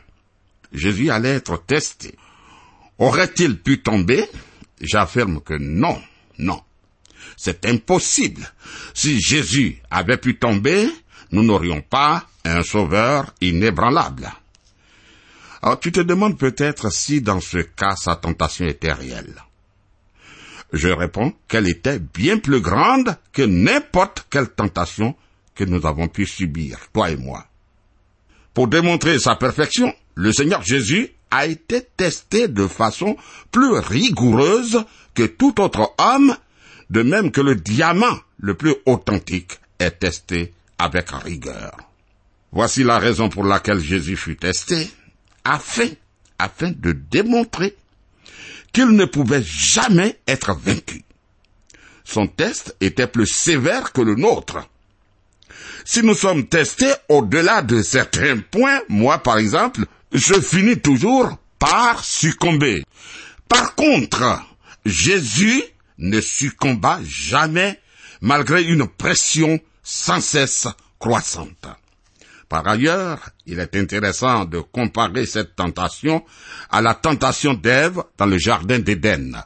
Jésus 0.72 1.10
allait 1.10 1.36
être 1.36 1.62
testé. 1.66 2.16
Aurait-il 3.00 3.58
pu 3.58 3.82
tomber? 3.82 4.26
J'affirme 4.80 5.42
que 5.42 5.56
non, 5.56 6.00
non. 6.38 6.62
C'est 7.36 7.66
impossible. 7.66 8.48
Si 8.94 9.20
Jésus 9.20 9.82
avait 9.90 10.18
pu 10.18 10.38
tomber, 10.38 10.88
nous 11.32 11.44
n'aurions 11.44 11.82
pas 11.82 12.28
un 12.46 12.62
sauveur 12.62 13.34
inébranlable. 13.42 14.32
Alors 15.62 15.80
tu 15.80 15.92
te 15.92 16.00
demandes 16.00 16.38
peut-être 16.38 16.92
si 16.92 17.22
dans 17.22 17.42
ce 17.42 17.58
cas 17.58 17.96
sa 17.96 18.16
tentation 18.16 18.66
était 18.66 18.94
réelle. 18.94 19.42
Je 20.72 20.90
réponds 20.90 21.34
qu'elle 21.48 21.68
était 21.68 22.00
bien 22.00 22.38
plus 22.38 22.62
grande 22.62 23.16
que 23.34 23.42
n'importe 23.42 24.28
quelle 24.30 24.50
tentation 24.50 25.16
que 25.56 25.64
nous 25.64 25.86
avons 25.86 26.08
pu 26.08 26.26
subir, 26.26 26.78
toi 26.94 27.10
et 27.10 27.18
moi. 27.18 27.46
Pour 28.54 28.68
démontrer 28.68 29.20
sa 29.20 29.36
perfection, 29.36 29.94
le 30.16 30.32
Seigneur 30.32 30.64
Jésus 30.64 31.12
a 31.32 31.48
été 31.48 31.82
testé 31.98 32.48
de 32.48 32.68
façon 32.68 33.18
plus 33.52 33.72
rigoureuse 33.78 34.84
que 35.14 35.24
tout 35.24 35.60
autre 35.62 35.94
homme, 35.98 36.36
de 36.90 37.04
même 37.04 37.32
que 37.32 37.42
le 37.42 37.56
diamant 37.56 38.18
le 38.40 38.54
plus 38.54 38.76
authentique 38.86 39.60
est 39.80 40.00
testé 40.00 40.54
avec 40.78 41.10
rigueur. 41.12 41.78
Voici 42.52 42.84
la 42.84 43.00
raison 43.00 43.30
pour 43.30 43.44
laquelle 43.44 43.80
Jésus 43.80 44.18
fut 44.18 44.38
testé, 44.38 44.90
afin, 45.44 45.90
afin 46.40 46.72
de 46.72 46.92
démontrer 46.94 47.76
qu'il 48.74 48.90
ne 48.90 49.06
pouvait 49.06 49.44
jamais 49.44 50.20
être 50.28 50.54
vaincu. 50.54 51.04
Son 52.04 52.28
test 52.28 52.76
était 52.82 53.08
plus 53.08 53.28
sévère 53.28 53.92
que 53.92 54.02
le 54.02 54.16
nôtre. 54.16 54.58
Si 55.86 56.04
nous 56.04 56.16
sommes 56.16 56.48
testés 56.48 56.94
au-delà 57.08 57.62
de 57.62 57.82
certains 57.82 58.40
points, 58.40 58.82
moi 58.90 59.20
par 59.20 59.38
exemple, 59.38 59.86
je 60.12 60.40
finis 60.40 60.80
toujours 60.80 61.38
par 61.60 62.04
succomber. 62.04 62.84
Par 63.48 63.76
contre, 63.76 64.42
Jésus 64.86 65.64
ne 65.98 66.22
succomba 66.22 67.00
jamais 67.04 67.80
malgré 68.22 68.64
une 68.64 68.88
pression 68.88 69.60
sans 69.84 70.22
cesse 70.22 70.68
croissante. 71.00 71.68
Par 72.50 72.68
ailleurs, 72.68 73.30
il 73.46 73.60
est 73.60 73.76
intéressant 73.76 74.44
de 74.46 74.60
comparer 74.60 75.28
cette 75.28 75.56
tentation 75.56 76.26
à 76.72 76.82
la 76.82 76.96
tentation 76.96 77.54
d'Ève 77.54 78.02
dans 78.18 78.26
le 78.26 78.40
jardin 78.40 78.80
d'Éden. 78.80 79.44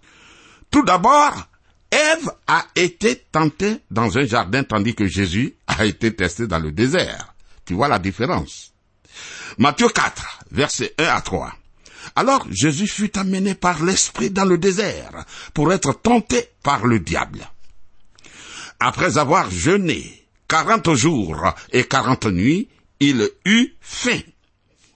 Tout 0.71 0.83
d'abord, 0.83 1.47
Ève 1.91 2.31
a 2.47 2.65
été 2.75 3.25
tentée 3.31 3.81
dans 3.91 4.17
un 4.17 4.25
jardin 4.25 4.63
tandis 4.63 4.95
que 4.95 5.05
Jésus 5.05 5.53
a 5.67 5.85
été 5.85 6.15
testé 6.15 6.47
dans 6.47 6.59
le 6.59 6.71
désert. 6.71 7.35
Tu 7.65 7.73
vois 7.73 7.89
la 7.89 7.99
différence. 7.99 8.73
Matthieu 9.57 9.89
4, 9.89 10.39
versets 10.51 10.95
1 10.97 11.03
à 11.03 11.21
3. 11.21 11.53
Alors 12.15 12.47
Jésus 12.49 12.87
fut 12.87 13.17
amené 13.17 13.53
par 13.53 13.83
l'Esprit 13.83 14.29
dans 14.29 14.45
le 14.45 14.57
désert 14.57 15.25
pour 15.53 15.71
être 15.73 15.93
tenté 15.93 16.47
par 16.63 16.85
le 16.87 16.99
diable. 16.99 17.47
Après 18.79 19.17
avoir 19.17 19.51
jeûné 19.51 20.25
quarante 20.47 20.93
jours 20.93 21.53
et 21.71 21.83
quarante 21.83 22.25
nuits, 22.25 22.69
il 22.99 23.29
eut 23.45 23.75
faim. 23.81 24.21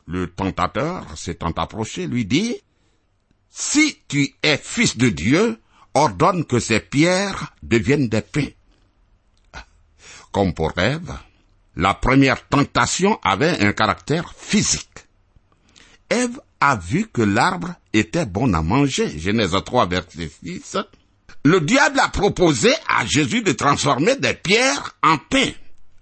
Le 0.08 0.28
tentateur 0.28 1.06
s'étant 1.18 1.52
approché 1.52 2.08
lui 2.08 2.26
dit, 2.26 2.56
Si 3.50 4.02
tu 4.08 4.34
es 4.42 4.58
fils 4.58 4.98
de 4.98 5.10
Dieu, 5.10 5.60
ordonne 5.94 6.46
que 6.46 6.60
ces 6.60 6.80
pierres 6.80 7.54
deviennent 7.64 8.08
des 8.08 8.22
pains. 8.22 8.50
Comme 10.32 10.54
pour 10.54 10.72
rêve, 10.72 11.12
la 11.76 11.94
première 11.94 12.48
tentation 12.48 13.20
avait 13.24 13.64
un 13.64 13.74
caractère 13.74 14.34
physique. 14.36 15.08
Ève 16.10 16.40
a 16.60 16.76
vu 16.76 17.08
que 17.08 17.22
l'arbre 17.22 17.74
était 17.94 18.26
bon 18.26 18.54
à 18.54 18.62
manger. 18.62 19.18
Genèse 19.20 19.56
3, 19.66 19.88
verset 19.88 20.32
6. 20.44 20.78
Le 21.44 21.62
diable 21.62 22.00
a 22.00 22.10
proposé 22.10 22.74
à 22.88 23.06
Jésus 23.06 23.42
de 23.42 23.52
transformer 23.52 24.16
des 24.16 24.34
pierres 24.34 24.96
en 25.04 25.18
pain. 25.18 25.52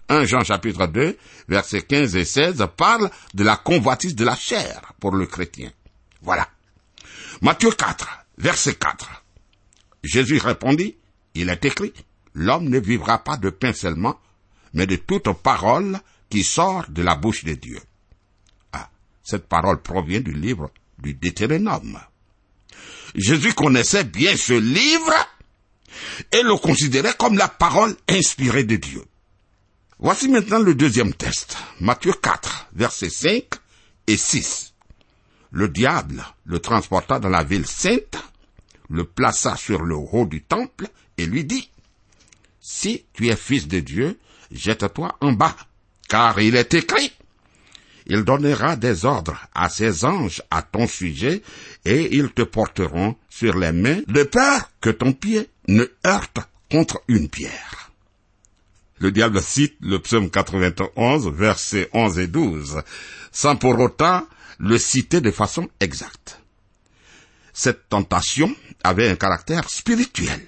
1 0.08 0.24
Jean 0.24 0.44
chapitre 0.44 0.86
2, 0.86 1.18
versets 1.48 1.82
15 1.82 2.16
et 2.16 2.24
16 2.24 2.66
parle 2.76 3.10
de 3.34 3.42
la 3.44 3.56
convoitise 3.56 4.14
de 4.14 4.24
la 4.24 4.36
chair 4.36 4.92
pour 5.00 5.12
le 5.12 5.26
chrétien. 5.26 5.70
Voilà. 6.22 6.48
Matthieu 7.42 7.70
4, 7.70 8.26
verset 8.38 8.74
4. 8.74 9.24
Jésus 10.04 10.38
répondit, 10.38 10.96
il 11.34 11.50
est 11.50 11.64
écrit, 11.64 11.92
l'homme 12.34 12.68
ne 12.68 12.78
vivra 12.78 13.18
pas 13.18 13.36
de 13.36 13.50
pain 13.50 13.72
seulement, 13.72 14.18
mais 14.72 14.86
de 14.86 14.96
toute 14.96 15.32
parole 15.42 15.98
qui 16.30 16.44
sort 16.44 16.86
de 16.88 17.02
la 17.02 17.16
bouche 17.16 17.44
de 17.44 17.54
Dieu. 17.54 17.80
Ah, 18.72 18.88
cette 19.22 19.48
parole 19.48 19.82
provient 19.82 20.20
du 20.20 20.32
livre 20.32 20.70
du 20.98 21.14
Deutéronome. 21.14 22.00
Jésus 23.14 23.54
connaissait 23.54 24.04
bien 24.04 24.36
ce 24.36 24.52
livre 24.52 25.12
et 26.32 26.42
le 26.42 26.56
considérait 26.56 27.14
comme 27.18 27.36
la 27.36 27.48
parole 27.48 27.96
inspirée 28.08 28.64
de 28.64 28.76
Dieu. 28.76 29.02
Voici 29.98 30.28
maintenant 30.28 30.58
le 30.58 30.74
deuxième 30.74 31.14
test. 31.14 31.56
Matthieu 31.80 32.12
4, 32.12 32.68
versets 32.74 33.08
5 33.08 33.44
et 34.06 34.18
6. 34.18 34.74
Le 35.52 35.68
diable 35.68 36.22
le 36.44 36.58
transporta 36.58 37.18
dans 37.18 37.30
la 37.30 37.42
ville 37.42 37.66
sainte, 37.66 38.18
le 38.90 39.04
plaça 39.04 39.56
sur 39.56 39.82
le 39.82 39.94
haut 39.94 40.26
du 40.26 40.42
temple 40.42 40.88
et 41.16 41.24
lui 41.24 41.44
dit, 41.44 41.70
Si 42.60 43.06
tu 43.14 43.28
es 43.28 43.36
fils 43.36 43.68
de 43.68 43.80
Dieu, 43.80 44.18
jette-toi 44.50 45.16
en 45.22 45.32
bas, 45.32 45.56
car 46.08 46.38
il 46.40 46.56
est 46.56 46.74
écrit, 46.74 47.12
il 48.06 48.22
donnera 48.22 48.76
des 48.76 49.06
ordres 49.06 49.48
à 49.54 49.70
ses 49.70 50.04
anges 50.04 50.42
à 50.50 50.60
ton 50.60 50.86
sujet, 50.86 51.42
et 51.86 52.14
ils 52.14 52.30
te 52.32 52.42
porteront 52.42 53.16
sur 53.30 53.56
les 53.56 53.72
mains, 53.72 54.02
de 54.06 54.24
peur 54.24 54.70
que 54.82 54.90
ton 54.90 55.14
pied 55.14 55.48
ne 55.68 55.86
heurte 56.06 56.38
contre 56.70 57.00
une 57.08 57.30
pierre. 57.30 57.85
Le 58.98 59.12
diable 59.12 59.42
cite 59.42 59.76
le 59.80 59.98
psaume 59.98 60.30
91, 60.30 61.28
versets 61.28 61.88
11 61.92 62.18
et 62.18 62.26
12, 62.26 62.82
sans 63.30 63.56
pour 63.56 63.78
autant 63.78 64.26
le 64.58 64.78
citer 64.78 65.20
de 65.20 65.30
façon 65.30 65.68
exacte. 65.80 66.40
Cette 67.52 67.88
tentation 67.88 68.54
avait 68.84 69.08
un 69.08 69.16
caractère 69.16 69.68
spirituel. 69.68 70.40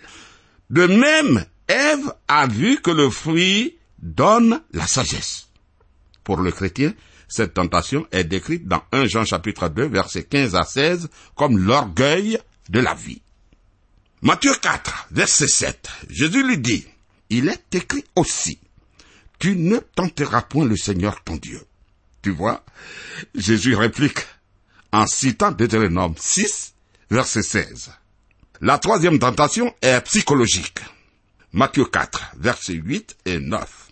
De 0.70 0.86
même, 0.86 1.44
Ève 1.68 2.12
a 2.28 2.46
vu 2.46 2.80
que 2.80 2.90
le 2.90 3.10
fruit 3.10 3.76
donne 3.98 4.62
la 4.72 4.86
sagesse. 4.86 5.48
Pour 6.24 6.38
le 6.38 6.50
chrétien, 6.50 6.94
cette 7.28 7.54
tentation 7.54 8.06
est 8.10 8.24
décrite 8.24 8.66
dans 8.66 8.82
1 8.92 9.06
Jean 9.06 9.24
chapitre 9.24 9.68
2 9.68 9.86
versets 9.86 10.24
15 10.24 10.54
à 10.54 10.64
16 10.64 11.08
comme 11.34 11.58
l'orgueil 11.58 12.38
de 12.70 12.80
la 12.80 12.94
vie. 12.94 13.20
Matthieu 14.22 14.54
4 14.60 15.08
verset 15.10 15.48
7, 15.48 15.88
Jésus 16.08 16.46
lui 16.46 16.58
dit, 16.58 16.86
il 17.30 17.48
est 17.48 17.74
écrit 17.74 18.04
aussi, 18.16 18.58
tu 19.38 19.56
ne 19.56 19.78
tenteras 19.78 20.42
point 20.42 20.64
le 20.64 20.76
Seigneur 20.76 21.22
ton 21.22 21.36
Dieu. 21.36 21.60
Tu 22.22 22.30
vois, 22.30 22.64
Jésus 23.34 23.74
réplique 23.74 24.26
en 24.92 25.06
citant 25.06 25.52
Deutéronome 25.52 26.14
6, 26.18 26.74
verset 27.10 27.42
16. 27.42 27.90
La 28.60 28.78
troisième 28.78 29.18
tentation 29.18 29.72
est 29.82 30.00
psychologique. 30.02 30.80
Matthieu 31.52 31.84
4, 31.84 32.32
verset 32.38 32.74
8 32.74 33.16
et 33.26 33.38
9. 33.38 33.88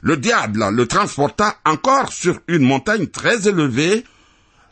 Le 0.00 0.16
diable 0.16 0.68
le 0.70 0.86
transporta 0.88 1.58
encore 1.64 2.12
sur 2.12 2.40
une 2.48 2.64
montagne 2.64 3.06
très 3.06 3.46
élevée, 3.46 4.04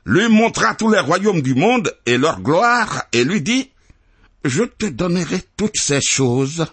lui 0.04 0.28
montra 0.28 0.74
tous 0.74 0.90
les 0.90 0.98
royaumes 0.98 1.42
du 1.42 1.54
monde 1.54 1.94
et 2.06 2.18
leur 2.18 2.40
gloire, 2.40 3.04
et 3.12 3.22
lui 3.22 3.40
dit, 3.40 3.70
Je 4.44 4.64
te 4.64 4.86
donnerai 4.86 5.40
toutes 5.56 5.76
ces 5.76 6.00
choses 6.00 6.66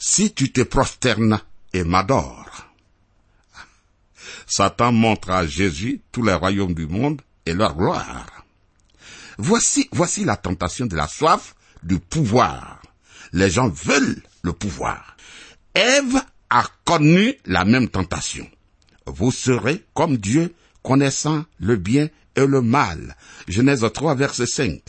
si 0.00 0.32
tu 0.32 0.50
te 0.50 0.62
prosternes 0.62 1.40
et 1.74 1.84
m'adores. 1.84 2.66
Satan 4.46 4.90
montre 4.90 5.30
à 5.30 5.46
Jésus 5.46 6.00
tous 6.10 6.24
les 6.24 6.34
royaumes 6.34 6.74
du 6.74 6.86
monde 6.86 7.20
et 7.46 7.52
leur 7.52 7.76
gloire. 7.76 8.44
Voici, 9.38 9.88
voici 9.92 10.24
la 10.24 10.36
tentation 10.36 10.86
de 10.86 10.96
la 10.96 11.06
soif 11.06 11.54
du 11.82 12.00
pouvoir. 12.00 12.82
Les 13.32 13.50
gens 13.50 13.68
veulent 13.68 14.22
le 14.42 14.52
pouvoir. 14.52 15.16
Ève 15.74 16.20
a 16.48 16.64
connu 16.84 17.34
la 17.44 17.64
même 17.64 17.88
tentation. 17.88 18.48
Vous 19.06 19.30
serez 19.30 19.84
comme 19.94 20.16
Dieu, 20.16 20.54
connaissant 20.82 21.44
le 21.58 21.76
bien 21.76 22.08
et 22.36 22.46
le 22.46 22.62
mal. 22.62 23.16
Genèse 23.48 23.86
3, 23.92 24.14
verset 24.14 24.46
5. 24.46 24.80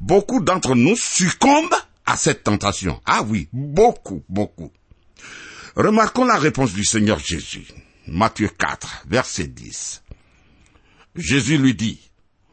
Beaucoup 0.00 0.40
d'entre 0.40 0.74
nous 0.74 0.96
succombent 0.96 1.74
à 2.06 2.16
cette 2.16 2.44
tentation. 2.44 3.00
Ah 3.04 3.22
oui, 3.22 3.48
beaucoup, 3.52 4.24
beaucoup. 4.28 4.72
Remarquons 5.74 6.24
la 6.24 6.38
réponse 6.38 6.72
du 6.72 6.84
Seigneur 6.84 7.18
Jésus. 7.18 7.66
Matthieu 8.06 8.48
4, 8.48 9.04
verset 9.08 9.48
10. 9.48 10.02
Jésus 11.16 11.58
lui 11.58 11.74
dit, 11.74 12.00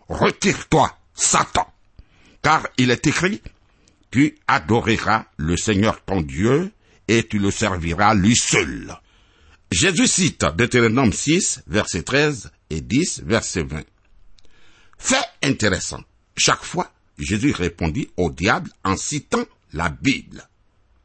Retire-toi, 0.10 0.98
Satan, 1.14 1.72
car 2.42 2.68
il 2.78 2.92
est 2.92 3.08
écrit, 3.08 3.42
Tu 4.12 4.38
adoreras 4.48 5.26
le 5.38 5.56
Seigneur 5.56 6.04
ton 6.04 6.22
Dieu, 6.22 6.72
et 7.08 7.28
tu 7.28 7.40
le 7.40 7.52
serviras 7.52 8.14
lui 8.14 8.36
seul. 8.36 8.96
Jésus 9.72 10.08
cite 10.08 10.46
Deutéronome 10.56 11.14
6, 11.14 11.64
verset 11.68 12.04
13 12.04 12.52
et 12.70 12.82
10, 12.82 13.24
verset 13.26 13.64
20. 13.64 13.84
Fait 14.98 15.26
intéressant. 15.42 16.02
Chaque 16.38 16.64
fois, 16.64 16.92
Jésus 17.18 17.52
répondit 17.52 18.10
au 18.18 18.32
diable 18.32 18.70
en 18.84 18.96
citant 18.98 19.46
la 19.74 19.90
Bible. 19.90 20.48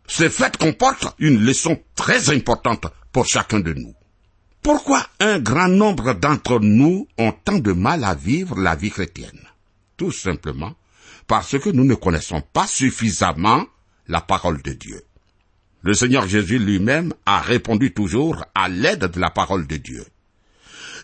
Ce 0.07 0.29
fait 0.29 0.57
comporte 0.57 1.14
une 1.18 1.44
leçon 1.44 1.79
très 1.94 2.31
importante 2.31 2.87
pour 3.12 3.27
chacun 3.27 3.61
de 3.61 3.75
nous. 3.75 3.94
Pourquoi 4.62 5.07
un 5.21 5.38
grand 5.38 5.68
nombre 5.68 6.14
d'entre 6.14 6.59
nous 6.61 7.07
ont 7.18 7.33
tant 7.33 7.59
de 7.59 7.73
mal 7.73 8.05
à 8.05 8.14
vivre 8.14 8.59
la 8.59 8.75
vie 8.75 8.90
chrétienne? 8.90 9.47
Tout 9.97 10.12
simplement 10.12 10.75
parce 11.27 11.59
que 11.59 11.68
nous 11.71 11.85
ne 11.85 11.94
connaissons 11.94 12.40
pas 12.40 12.66
suffisamment 12.66 13.64
la 14.09 14.21
parole 14.21 14.62
de 14.62 14.73
Dieu. 14.73 15.03
Le 15.83 15.94
Seigneur 15.94 16.27
Jésus 16.27 16.59
lui-même 16.59 17.12
a 17.27 17.40
répondu 17.40 17.92
toujours 17.92 18.44
à 18.55 18.68
l'aide 18.68 19.05
de 19.05 19.21
la 19.21 19.31
parole 19.31 19.66
de 19.66 19.77
Dieu. 19.77 20.05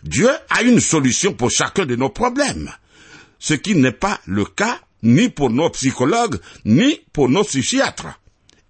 Dieu 0.03 0.29
a 0.49 0.63
une 0.63 0.79
solution 0.79 1.33
pour 1.33 1.49
chacun 1.49 1.85
de 1.85 1.95
nos 1.95 2.09
problèmes, 2.09 2.71
ce 3.39 3.53
qui 3.53 3.75
n'est 3.75 3.91
pas 3.91 4.19
le 4.25 4.45
cas 4.45 4.79
ni 5.05 5.29
pour 5.29 5.51
nos 5.51 5.69
psychologues, 5.69 6.39
ni 6.65 6.99
pour 7.13 7.29
nos 7.29 7.43
psychiatres. 7.43 8.19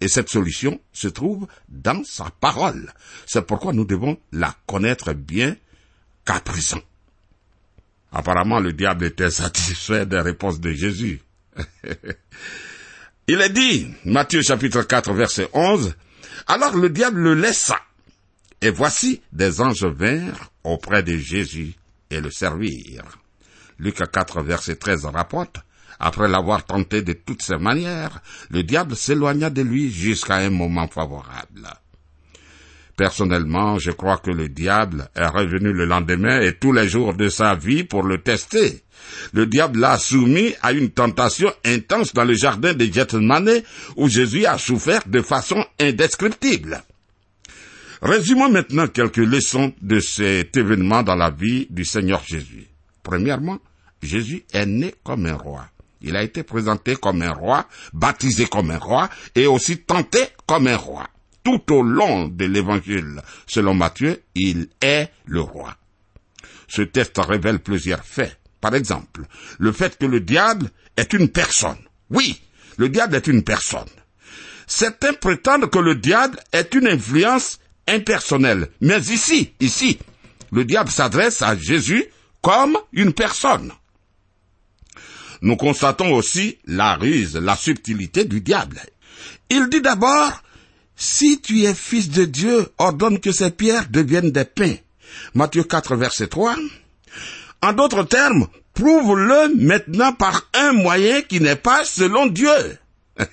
Et 0.00 0.08
cette 0.08 0.28
solution 0.28 0.78
se 0.92 1.08
trouve 1.08 1.46
dans 1.68 2.04
sa 2.04 2.26
parole. 2.40 2.92
C'est 3.24 3.46
pourquoi 3.46 3.72
nous 3.72 3.86
devons 3.86 4.18
la 4.32 4.54
connaître 4.66 5.14
bien 5.14 5.56
qu'à 6.26 6.38
présent. 6.40 6.82
Apparemment, 8.12 8.60
le 8.60 8.74
diable 8.74 9.06
était 9.06 9.30
satisfait 9.30 10.04
des 10.04 10.20
réponses 10.20 10.60
de 10.60 10.72
Jésus. 10.72 11.20
Il 13.28 13.40
est 13.40 13.50
dit, 13.50 13.88
Matthieu 14.04 14.42
chapitre 14.42 14.82
4 14.82 15.12
verset 15.14 15.48
11, 15.54 15.96
alors 16.46 16.76
le 16.76 16.90
diable 16.90 17.20
le 17.20 17.34
laissa. 17.34 17.80
Et 18.60 18.70
voici 18.70 19.22
des 19.32 19.60
anges 19.60 19.84
vinrent 19.84 20.52
auprès 20.64 21.02
de 21.02 21.16
Jésus 21.16 21.74
et 22.10 22.20
le 22.20 22.30
servirent. 22.30 23.18
Luc 23.78 23.96
4 23.96 24.42
verset 24.42 24.76
13 24.76 25.06
rapporte, 25.06 25.56
après 25.98 26.28
l'avoir 26.28 26.64
tenté 26.64 27.02
de 27.02 27.12
toutes 27.12 27.42
ses 27.42 27.58
manières, 27.58 28.20
le 28.50 28.62
diable 28.62 28.96
s'éloigna 28.96 29.50
de 29.50 29.62
lui 29.62 29.90
jusqu'à 29.90 30.36
un 30.36 30.50
moment 30.50 30.88
favorable. 30.88 31.68
Personnellement, 32.96 33.78
je 33.78 33.90
crois 33.90 34.16
que 34.16 34.30
le 34.30 34.48
diable 34.48 35.08
est 35.14 35.26
revenu 35.26 35.72
le 35.72 35.84
lendemain 35.84 36.40
et 36.40 36.54
tous 36.54 36.72
les 36.72 36.88
jours 36.88 37.12
de 37.12 37.28
sa 37.28 37.54
vie 37.54 37.84
pour 37.84 38.02
le 38.02 38.22
tester. 38.22 38.82
Le 39.34 39.46
diable 39.46 39.80
l'a 39.80 39.98
soumis 39.98 40.54
à 40.62 40.72
une 40.72 40.90
tentation 40.90 41.52
intense 41.64 42.14
dans 42.14 42.24
le 42.24 42.34
jardin 42.34 42.72
de 42.72 42.86
Gethsemane 42.86 43.62
où 43.96 44.08
Jésus 44.08 44.46
a 44.46 44.56
souffert 44.56 45.02
de 45.06 45.20
façon 45.20 45.62
indescriptible. 45.78 46.82
Résumons 48.00 48.50
maintenant 48.50 48.88
quelques 48.88 49.16
leçons 49.18 49.74
de 49.82 50.00
cet 50.00 50.56
événement 50.56 51.02
dans 51.02 51.16
la 51.16 51.30
vie 51.30 51.66
du 51.68 51.84
Seigneur 51.84 52.22
Jésus. 52.26 52.66
Premièrement, 53.02 53.58
Jésus 54.02 54.44
est 54.52 54.66
né 54.66 54.94
comme 55.04 55.26
un 55.26 55.36
roi. 55.36 55.66
Il 56.06 56.14
a 56.14 56.22
été 56.22 56.44
présenté 56.44 56.94
comme 56.94 57.20
un 57.22 57.32
roi, 57.32 57.66
baptisé 57.92 58.46
comme 58.46 58.70
un 58.70 58.78
roi 58.78 59.10
et 59.34 59.48
aussi 59.48 59.78
tenté 59.78 60.20
comme 60.46 60.68
un 60.68 60.76
roi. 60.76 61.08
Tout 61.42 61.72
au 61.72 61.82
long 61.82 62.28
de 62.28 62.44
l'évangile, 62.44 63.20
selon 63.48 63.74
Matthieu, 63.74 64.22
il 64.36 64.68
est 64.80 65.10
le 65.24 65.40
roi. 65.40 65.76
Ce 66.68 66.82
texte 66.82 67.18
révèle 67.18 67.58
plusieurs 67.58 68.04
faits. 68.04 68.38
Par 68.60 68.76
exemple, 68.76 69.22
le 69.58 69.72
fait 69.72 69.98
que 69.98 70.06
le 70.06 70.20
diable 70.20 70.70
est 70.96 71.12
une 71.12 71.28
personne. 71.28 71.78
Oui, 72.10 72.40
le 72.76 72.88
diable 72.88 73.16
est 73.16 73.26
une 73.26 73.42
personne. 73.42 73.88
Certains 74.68 75.12
prétendent 75.12 75.70
que 75.70 75.78
le 75.80 75.96
diable 75.96 76.38
est 76.52 76.72
une 76.74 76.86
influence 76.86 77.58
impersonnelle. 77.88 78.68
Mais 78.80 79.00
ici, 79.00 79.54
ici, 79.58 79.98
le 80.52 80.64
diable 80.64 80.90
s'adresse 80.90 81.42
à 81.42 81.56
Jésus 81.56 82.04
comme 82.42 82.78
une 82.92 83.12
personne. 83.12 83.72
Nous 85.42 85.56
constatons 85.56 86.12
aussi 86.14 86.58
la 86.66 86.96
ruse, 86.96 87.36
la 87.36 87.56
subtilité 87.56 88.24
du 88.24 88.40
diable. 88.40 88.80
Il 89.50 89.68
dit 89.68 89.80
d'abord, 89.80 90.42
si 90.96 91.40
tu 91.40 91.62
es 91.64 91.74
fils 91.74 92.10
de 92.10 92.24
Dieu, 92.24 92.68
ordonne 92.78 93.20
que 93.20 93.32
ces 93.32 93.50
pierres 93.50 93.88
deviennent 93.90 94.30
des 94.30 94.44
pains. 94.44 94.76
Matthieu 95.34 95.64
4, 95.64 95.96
verset 95.96 96.28
3. 96.28 96.56
En 97.62 97.72
d'autres 97.72 98.04
termes, 98.04 98.46
prouve-le 98.74 99.54
maintenant 99.56 100.12
par 100.12 100.48
un 100.54 100.72
moyen 100.72 101.22
qui 101.22 101.40
n'est 101.40 101.56
pas 101.56 101.84
selon 101.84 102.26
Dieu. 102.26 102.78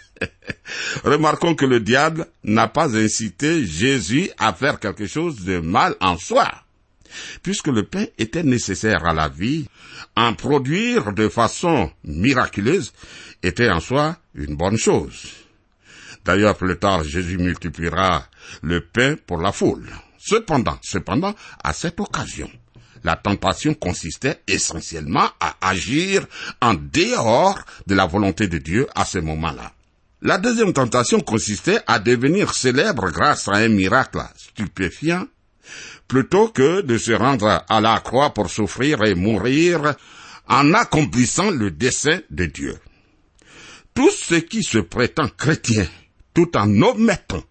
Remarquons 1.03 1.55
que 1.55 1.65
le 1.65 1.79
diable 1.79 2.27
n'a 2.43 2.67
pas 2.67 2.95
incité 2.95 3.65
Jésus 3.65 4.29
à 4.37 4.53
faire 4.53 4.79
quelque 4.79 5.07
chose 5.07 5.43
de 5.43 5.59
mal 5.59 5.95
en 5.99 6.17
soi. 6.17 6.49
Puisque 7.41 7.67
le 7.67 7.83
pain 7.83 8.05
était 8.17 8.43
nécessaire 8.43 9.05
à 9.05 9.13
la 9.13 9.29
vie, 9.29 9.67
en 10.15 10.33
produire 10.33 11.13
de 11.13 11.29
façon 11.29 11.91
miraculeuse 12.03 12.93
était 13.41 13.69
en 13.69 13.79
soi 13.79 14.17
une 14.35 14.55
bonne 14.55 14.77
chose. 14.77 15.27
D'ailleurs, 16.25 16.55
plus 16.55 16.77
tard, 16.77 17.03
Jésus 17.03 17.37
multipliera 17.37 18.25
le 18.61 18.81
pain 18.81 19.15
pour 19.27 19.41
la 19.41 19.51
foule. 19.51 19.89
Cependant, 20.17 20.79
cependant, 20.81 21.35
à 21.63 21.73
cette 21.73 21.99
occasion, 21.99 22.49
la 23.03 23.17
tentation 23.17 23.73
consistait 23.73 24.41
essentiellement 24.47 25.29
à 25.39 25.55
agir 25.61 26.25
en 26.61 26.73
dehors 26.73 27.59
de 27.87 27.95
la 27.95 28.05
volonté 28.05 28.47
de 28.47 28.57
Dieu 28.57 28.87
à 28.95 29.03
ce 29.03 29.17
moment-là. 29.19 29.73
La 30.21 30.37
deuxième 30.37 30.71
tentation 30.71 31.19
consistait 31.19 31.81
à 31.85 31.99
devenir 31.99 32.53
célèbre 32.53 33.11
grâce 33.11 33.49
à 33.49 33.55
un 33.55 33.67
miracle 33.67 34.21
stupéfiant 34.37 35.27
plutôt 36.13 36.49
que 36.49 36.81
de 36.81 36.99
se 36.99 37.11
rendre 37.11 37.65
à 37.67 37.81
la 37.81 37.99
croix 37.99 38.35
pour 38.35 38.47
souffrir 38.47 39.03
et 39.03 39.15
mourir 39.15 39.95
en 40.47 40.71
accomplissant 40.75 41.49
le 41.49 41.71
dessein 41.71 42.19
de 42.29 42.45
Dieu. 42.45 42.77
Tout 43.95 44.11
ce 44.11 44.35
qui 44.35 44.61
se 44.61 44.77
prétend 44.77 45.27
chrétien, 45.27 45.87
tout 46.35 46.55
en 46.55 46.69
omettant 46.83 47.41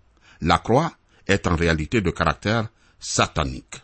la 0.43 0.59
croix, 0.59 0.93
est 1.27 1.49
en 1.49 1.57
réalité 1.57 2.01
de 2.03 2.11
caractère 2.11 2.69
satanique. 3.01 3.83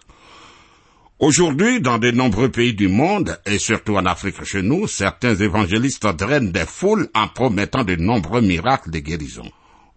Aujourd'hui, 1.18 1.80
dans 1.80 1.98
de 1.98 2.12
nombreux 2.12 2.48
pays 2.48 2.74
du 2.74 2.86
monde, 2.86 3.36
et 3.46 3.58
surtout 3.58 3.96
en 3.96 4.06
Afrique 4.06 4.44
chez 4.44 4.62
nous, 4.62 4.86
certains 4.86 5.34
évangélistes 5.34 6.06
drainent 6.06 6.52
des 6.52 6.66
foules 6.66 7.08
en 7.14 7.26
promettant 7.26 7.82
de 7.82 7.96
nombreux 7.96 8.42
miracles 8.42 8.92
de 8.92 9.00
guérison. 9.00 9.50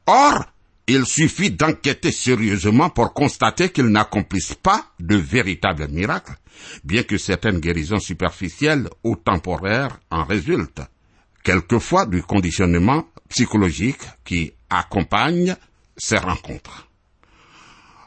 Or, 0.07 0.43
il 0.87 1.05
suffit 1.05 1.51
d'enquêter 1.51 2.11
sérieusement 2.11 2.89
pour 2.89 3.13
constater 3.13 3.69
qu'ils 3.69 3.87
n'accomplissent 3.87 4.55
pas 4.55 4.85
de 4.99 5.15
véritables 5.15 5.87
miracles, 5.89 6.35
bien 6.83 7.03
que 7.03 7.17
certaines 7.17 7.59
guérisons 7.59 7.99
superficielles 7.99 8.89
ou 9.03 9.15
temporaires 9.15 9.99
en 10.09 10.23
résultent. 10.23 10.81
Quelquefois 11.43 12.05
du 12.05 12.21
conditionnement 12.21 13.05
psychologique 13.29 14.01
qui 14.25 14.53
accompagne 14.69 15.55
ces 15.97 16.17
rencontres. 16.17 16.87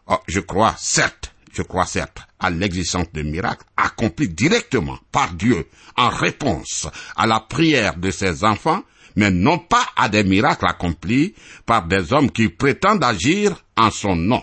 Oh, 0.06 0.18
je 0.28 0.40
crois 0.40 0.74
certes, 0.78 1.34
je 1.52 1.62
crois 1.62 1.86
certes 1.86 2.18
à 2.38 2.50
l'existence 2.50 3.10
de 3.12 3.22
miracles 3.22 3.64
accomplis 3.76 4.28
directement 4.28 4.98
par 5.10 5.32
Dieu 5.32 5.66
en 5.96 6.10
réponse 6.10 6.86
à 7.16 7.26
la 7.26 7.40
prière 7.40 7.96
de 7.96 8.10
ses 8.10 8.44
enfants 8.44 8.82
mais 9.16 9.30
non 9.30 9.58
pas 9.58 9.86
à 9.96 10.08
des 10.08 10.24
miracles 10.24 10.66
accomplis 10.66 11.34
par 11.66 11.86
des 11.86 12.12
hommes 12.12 12.30
qui 12.30 12.48
prétendent 12.48 13.04
agir 13.04 13.64
en 13.76 13.90
son 13.90 14.16
nom. 14.16 14.42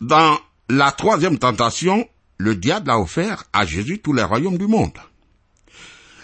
Dans 0.00 0.38
la 0.68 0.92
troisième 0.92 1.38
tentation, 1.38 2.08
le 2.38 2.54
diable 2.54 2.90
a 2.90 2.98
offert 2.98 3.44
à 3.52 3.64
Jésus 3.64 4.00
tous 4.00 4.12
les 4.12 4.22
royaumes 4.22 4.58
du 4.58 4.66
monde. 4.66 4.98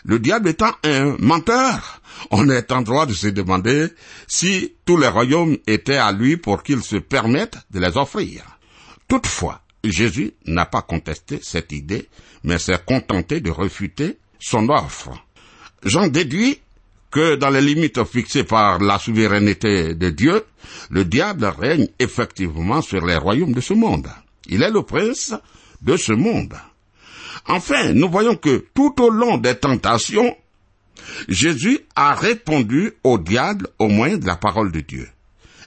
Le 0.04 0.18
diable 0.18 0.48
étant 0.48 0.72
un 0.84 1.16
menteur, 1.18 2.02
on 2.30 2.48
est 2.50 2.72
en 2.72 2.82
droit 2.82 3.06
de 3.06 3.14
se 3.14 3.28
demander 3.28 3.88
si 4.26 4.74
tous 4.84 4.96
les 4.96 5.08
royaumes 5.08 5.56
étaient 5.66 5.96
à 5.96 6.12
lui 6.12 6.36
pour 6.36 6.62
qu'il 6.62 6.82
se 6.82 6.96
permette 6.96 7.58
de 7.70 7.80
les 7.80 7.96
offrir. 7.96 8.58
Toutefois, 9.08 9.62
Jésus 9.84 10.34
n'a 10.46 10.66
pas 10.66 10.82
contesté 10.82 11.40
cette 11.42 11.72
idée, 11.72 12.08
mais 12.44 12.58
s'est 12.58 12.82
contenté 12.84 13.40
de 13.40 13.50
refuter 13.50 14.18
son 14.38 14.68
offre. 14.68 15.10
J'en 15.84 16.08
déduis 16.08 16.60
que 17.12 17.36
dans 17.36 17.50
les 17.50 17.60
limites 17.60 18.02
fixées 18.04 18.42
par 18.42 18.80
la 18.80 18.98
souveraineté 18.98 19.94
de 19.94 20.10
Dieu, 20.10 20.44
le 20.90 21.04
diable 21.04 21.44
règne 21.44 21.86
effectivement 21.98 22.82
sur 22.82 23.04
les 23.06 23.16
royaumes 23.16 23.52
de 23.52 23.60
ce 23.60 23.74
monde. 23.74 24.08
Il 24.46 24.62
est 24.62 24.70
le 24.70 24.82
prince 24.82 25.34
de 25.82 25.96
ce 25.96 26.12
monde. 26.12 26.54
Enfin, 27.46 27.92
nous 27.92 28.08
voyons 28.08 28.34
que 28.36 28.66
tout 28.74 28.94
au 29.00 29.10
long 29.10 29.36
des 29.36 29.54
tentations, 29.54 30.36
Jésus 31.28 31.80
a 31.94 32.14
répondu 32.14 32.92
au 33.04 33.18
diable 33.18 33.68
au 33.78 33.88
moyen 33.88 34.16
de 34.16 34.26
la 34.26 34.36
parole 34.36 34.72
de 34.72 34.80
Dieu. 34.80 35.08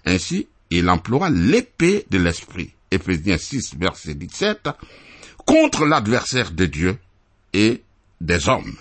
Ainsi, 0.05 0.47
il 0.71 0.89
emploie 0.89 1.29
l'épée 1.29 2.05
de 2.09 2.17
l'esprit, 2.17 2.73
Ephésiens 2.89 3.37
6, 3.37 3.75
verset 3.77 4.15
17, 4.15 4.69
contre 5.45 5.85
l'adversaire 5.85 6.51
de 6.51 6.65
Dieu 6.65 6.97
et 7.53 7.83
des 8.19 8.49
hommes. 8.49 8.75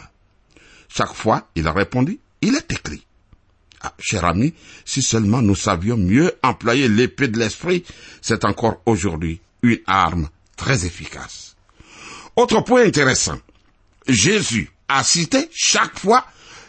Chaque 0.89 1.13
fois, 1.13 1.49
il 1.57 1.67
a 1.67 1.73
répondu, 1.73 2.21
il 2.45 2.55
est 2.55 2.73
écrit. 2.73 3.05
Ah, 3.81 3.93
cher 3.99 4.25
ami, 4.25 4.55
si 4.85 5.03
seulement 5.03 5.43
nous 5.43 5.55
savions 5.55 5.97
mieux 5.97 6.33
employer 6.43 6.89
l'épée 6.89 7.29
de 7.29 7.39
l'esprit, 7.39 7.85
c'est 8.23 8.45
encore 8.45 8.81
aujourd'hui 8.87 9.41
une 9.63 9.81
arme 9.87 10.29
très 10.57 10.87
efficace. 10.87 11.57
Autre 12.37 12.63
point 12.63 12.85
intéressant. 12.85 13.39
Jésus 14.09 14.71
a 14.89 15.05
cité 15.05 15.49
chaque 15.53 15.99
fois, 15.99 16.25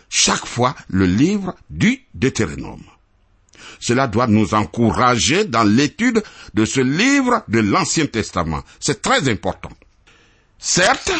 chaque 0.09 0.45
fois 0.45 0.75
le 0.89 1.05
livre 1.05 1.55
du 1.69 2.03
Deutéronome. 2.13 2.83
Cela 3.79 4.07
doit 4.07 4.27
nous 4.27 4.53
encourager 4.53 5.45
dans 5.45 5.63
l'étude 5.63 6.23
de 6.53 6.65
ce 6.65 6.79
livre 6.79 7.43
de 7.47 7.59
l'Ancien 7.59 8.07
Testament. 8.07 8.63
C'est 8.79 9.01
très 9.01 9.29
important. 9.29 9.71
Certes, 10.59 11.11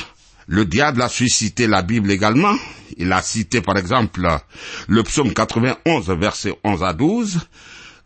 le 0.47 0.65
diable 0.65 1.01
a 1.01 1.09
suscité 1.09 1.67
la 1.67 1.81
Bible 1.81 2.11
également. 2.11 2.55
Il 2.97 3.11
a 3.11 3.21
cité 3.21 3.61
par 3.61 3.77
exemple 3.77 4.27
le 4.87 5.03
psaume 5.03 5.33
91 5.33 6.09
verset 6.11 6.53
11 6.63 6.83
à 6.83 6.93
12 6.93 7.39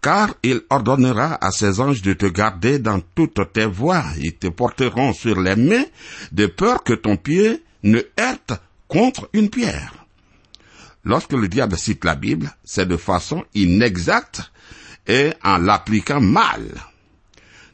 car 0.01 0.33
il 0.43 0.61
ordonnera 0.69 1.37
à 1.45 1.51
ses 1.51 1.81
anges 1.81 2.01
de 2.01 2.13
te 2.13 2.25
garder 2.25 2.79
dans 2.79 3.01
toutes 3.15 3.51
tes 3.51 3.65
voies. 3.65 4.03
Ils 4.17 4.35
te 4.35 4.47
porteront 4.47 5.13
sur 5.13 5.39
les 5.39 5.55
mains 5.55 5.85
de 6.31 6.45
peur 6.45 6.83
que 6.83 6.93
ton 6.93 7.17
pied 7.17 7.63
ne 7.83 8.01
heurte 8.19 8.53
contre 8.87 9.29
une 9.33 9.49
pierre. 9.49 9.93
Lorsque 11.03 11.33
le 11.33 11.47
diable 11.47 11.77
cite 11.77 12.05
la 12.05 12.15
Bible, 12.15 12.49
c'est 12.63 12.87
de 12.87 12.97
façon 12.97 13.43
inexacte 13.53 14.51
et 15.07 15.31
en 15.43 15.57
l'appliquant 15.57 16.21
mal. 16.21 16.63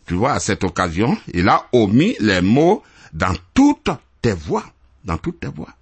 Tu 0.08 0.14
vois, 0.14 0.34
à 0.34 0.40
cette 0.40 0.64
occasion, 0.64 1.18
il 1.34 1.48
a 1.50 1.68
omis 1.74 2.16
les 2.20 2.42
mots 2.42 2.84
dans 3.14 3.36
toutes 3.54 3.90
tes 4.26 4.34
voies, 4.34 4.66
dans 5.04 5.18
toutes 5.18 5.40
tes 5.40 5.48
voies. 5.48 5.74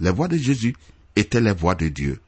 Les 0.00 0.10
voies 0.10 0.28
de 0.28 0.36
Jésus 0.36 0.74
étaient 1.16 1.40
les 1.40 1.52
voies 1.52 1.74
de 1.74 1.88
Dieu 1.88 2.20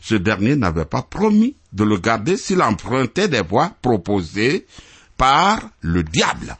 ce 0.00 0.14
dernier 0.14 0.56
n'avait 0.56 0.84
pas 0.84 1.02
promis 1.02 1.56
de 1.72 1.84
le 1.84 1.98
garder 1.98 2.36
s'il 2.36 2.62
empruntait 2.62 3.28
des 3.28 3.42
voies 3.42 3.72
proposées 3.82 4.66
par 5.16 5.60
le 5.80 6.02
diable. 6.02 6.56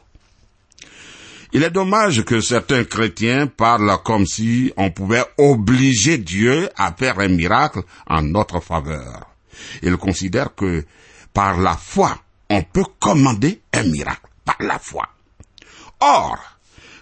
Il 1.51 1.63
est 1.63 1.71
dommage 1.71 2.23
que 2.25 2.41
certains 2.41 2.83
chrétiens 2.83 3.47
parlent 3.47 3.97
comme 4.03 4.27
si 4.27 4.71
on 4.77 4.91
pouvait 4.91 5.25
obliger 5.37 6.17
Dieu 6.19 6.69
à 6.75 6.93
faire 6.93 7.19
un 7.19 7.27
miracle 7.27 7.81
en 8.07 8.21
notre 8.21 8.59
faveur. 8.59 9.27
Ils 9.81 9.97
considèrent 9.97 10.53
que 10.53 10.85
par 11.33 11.59
la 11.59 11.75
foi, 11.75 12.19
on 12.49 12.61
peut 12.61 12.85
commander 12.99 13.61
un 13.73 13.83
miracle. 13.83 14.27
Par 14.45 14.57
la 14.59 14.79
foi. 14.79 15.07
Or, 16.01 16.37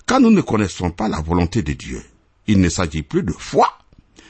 quand 0.08 0.22
nous 0.22 0.32
ne 0.32 0.42
connaissons 0.42 0.90
pas 0.90 1.10
la 1.10 1.22
volonté 1.22 1.62
de 1.62 1.74
Dieu, 1.74 2.02
il 2.48 2.60
ne 2.62 2.70
s'agit 2.70 3.04
plus 3.04 3.24
de 3.24 3.34
foi, 3.34 3.78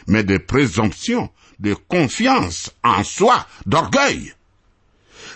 mais 0.08 0.24
de 0.24 0.38
présomption 0.38 1.30
de 1.60 1.76
confiance 1.76 2.72
en 2.84 3.04
soi, 3.04 3.46
d'orgueil. 3.66 4.34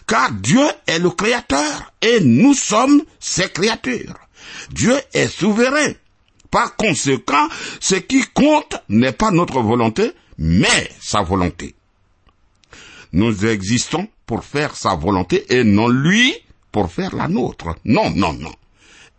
Car 0.08 0.32
Dieu 0.32 0.66
est 0.88 1.00
le 1.00 1.12
Créateur 1.12 1.94
et 2.02 2.20
nous 2.22 2.54
sommes 2.54 3.04
ses 3.20 3.50
créatures. 3.50 4.16
Dieu 4.72 4.96
est 5.14 5.28
souverain. 5.28 5.94
Par 6.50 6.76
conséquent, 6.76 7.48
ce 7.80 7.96
qui 7.96 8.24
compte 8.34 8.76
n'est 8.90 9.14
pas 9.14 9.32
notre 9.32 9.62
volonté, 9.62 10.12
mais 10.38 10.90
sa 11.00 11.22
volonté. 11.22 11.76
Nous 13.14 13.46
existons 13.46 14.08
pour 14.26 14.44
faire 14.44 14.76
sa 14.76 14.96
volonté 14.96 15.46
et 15.54 15.64
non 15.64 15.88
lui 15.88 16.34
pour 16.72 16.92
faire 16.92 17.16
la 17.16 17.28
nôtre. 17.28 17.76
Non, 17.86 18.10
non, 18.10 18.34
non. 18.34 18.52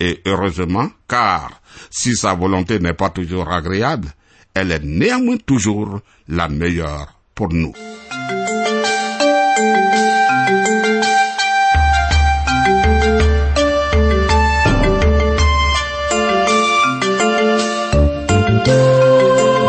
Et 0.05 0.21
heureusement, 0.27 0.89
car 1.07 1.63
si 1.89 2.17
sa 2.17 2.35
volonté 2.35 2.81
n'est 2.81 2.93
pas 2.93 3.11
toujours 3.11 3.53
agréable, 3.53 4.09
elle 4.53 4.73
est 4.73 4.83
néanmoins 4.83 5.37
toujours 5.37 6.01
la 6.27 6.49
meilleure 6.49 7.21
pour 7.37 7.53
nous. 7.53 7.73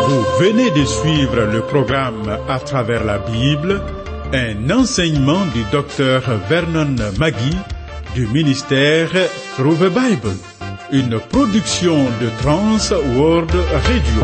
Vous 0.08 0.24
venez 0.40 0.72
de 0.72 0.84
suivre 0.84 1.42
le 1.44 1.62
programme 1.62 2.40
À 2.48 2.58
travers 2.58 3.04
la 3.04 3.18
Bible, 3.18 3.80
un 4.32 4.68
enseignement 4.70 5.46
du 5.54 5.62
docteur 5.70 6.22
Vernon 6.48 6.96
Magui 7.20 7.56
du 8.14 8.26
ministère 8.28 9.10
Through 9.56 9.78
the 9.78 9.90
Bible, 9.90 10.36
une 10.92 11.18
production 11.18 12.04
de 12.20 12.28
Trans 12.40 12.94
World 13.16 13.50
Radio. 13.72 14.22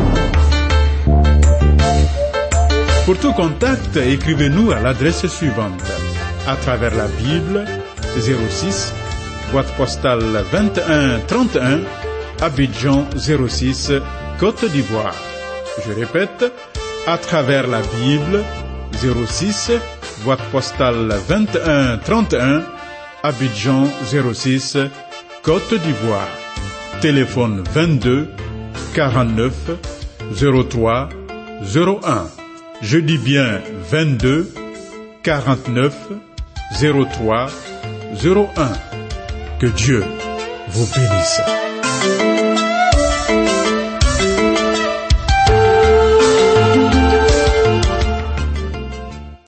Pour 3.05 3.19
tout 3.19 3.33
contact, 3.33 3.97
écrivez-nous 3.97 4.71
à 4.71 4.79
l'adresse 4.79 5.27
suivante. 5.27 5.83
À 6.47 6.55
travers 6.57 6.95
la 6.95 7.09
Bible, 7.09 7.65
06, 8.17 8.95
boîte 9.51 9.73
postale 9.77 10.45
2131, 10.53 11.81
Abidjan 12.41 13.07
06, 13.17 13.93
Côte 14.39 14.65
d'Ivoire. 14.67 15.15
Je 15.85 15.93
répète, 15.93 16.53
à 17.07 17.19
travers 17.19 17.67
la 17.67 17.81
Bible, 18.01 18.45
06, 19.27 19.73
boîte 20.25 20.43
postale 20.53 21.17
2131, 21.29 22.63
Abidjan 23.23 23.87
06, 24.33 24.79
Côte 25.43 25.75
d'Ivoire. 25.75 26.29
Téléphone 27.01 27.63
22 27.73 28.29
49 28.95 29.53
03 30.69 31.09
01. 31.63 32.27
Je 32.83 32.99
dis 32.99 33.19
bien 33.19 33.61
22 33.91 34.53
49 35.23 35.95
03 36.81 37.47
01. 38.25 38.47
Que 39.59 39.67
Dieu 39.67 40.05
vous 40.69 40.87
bénisse. 40.95 42.50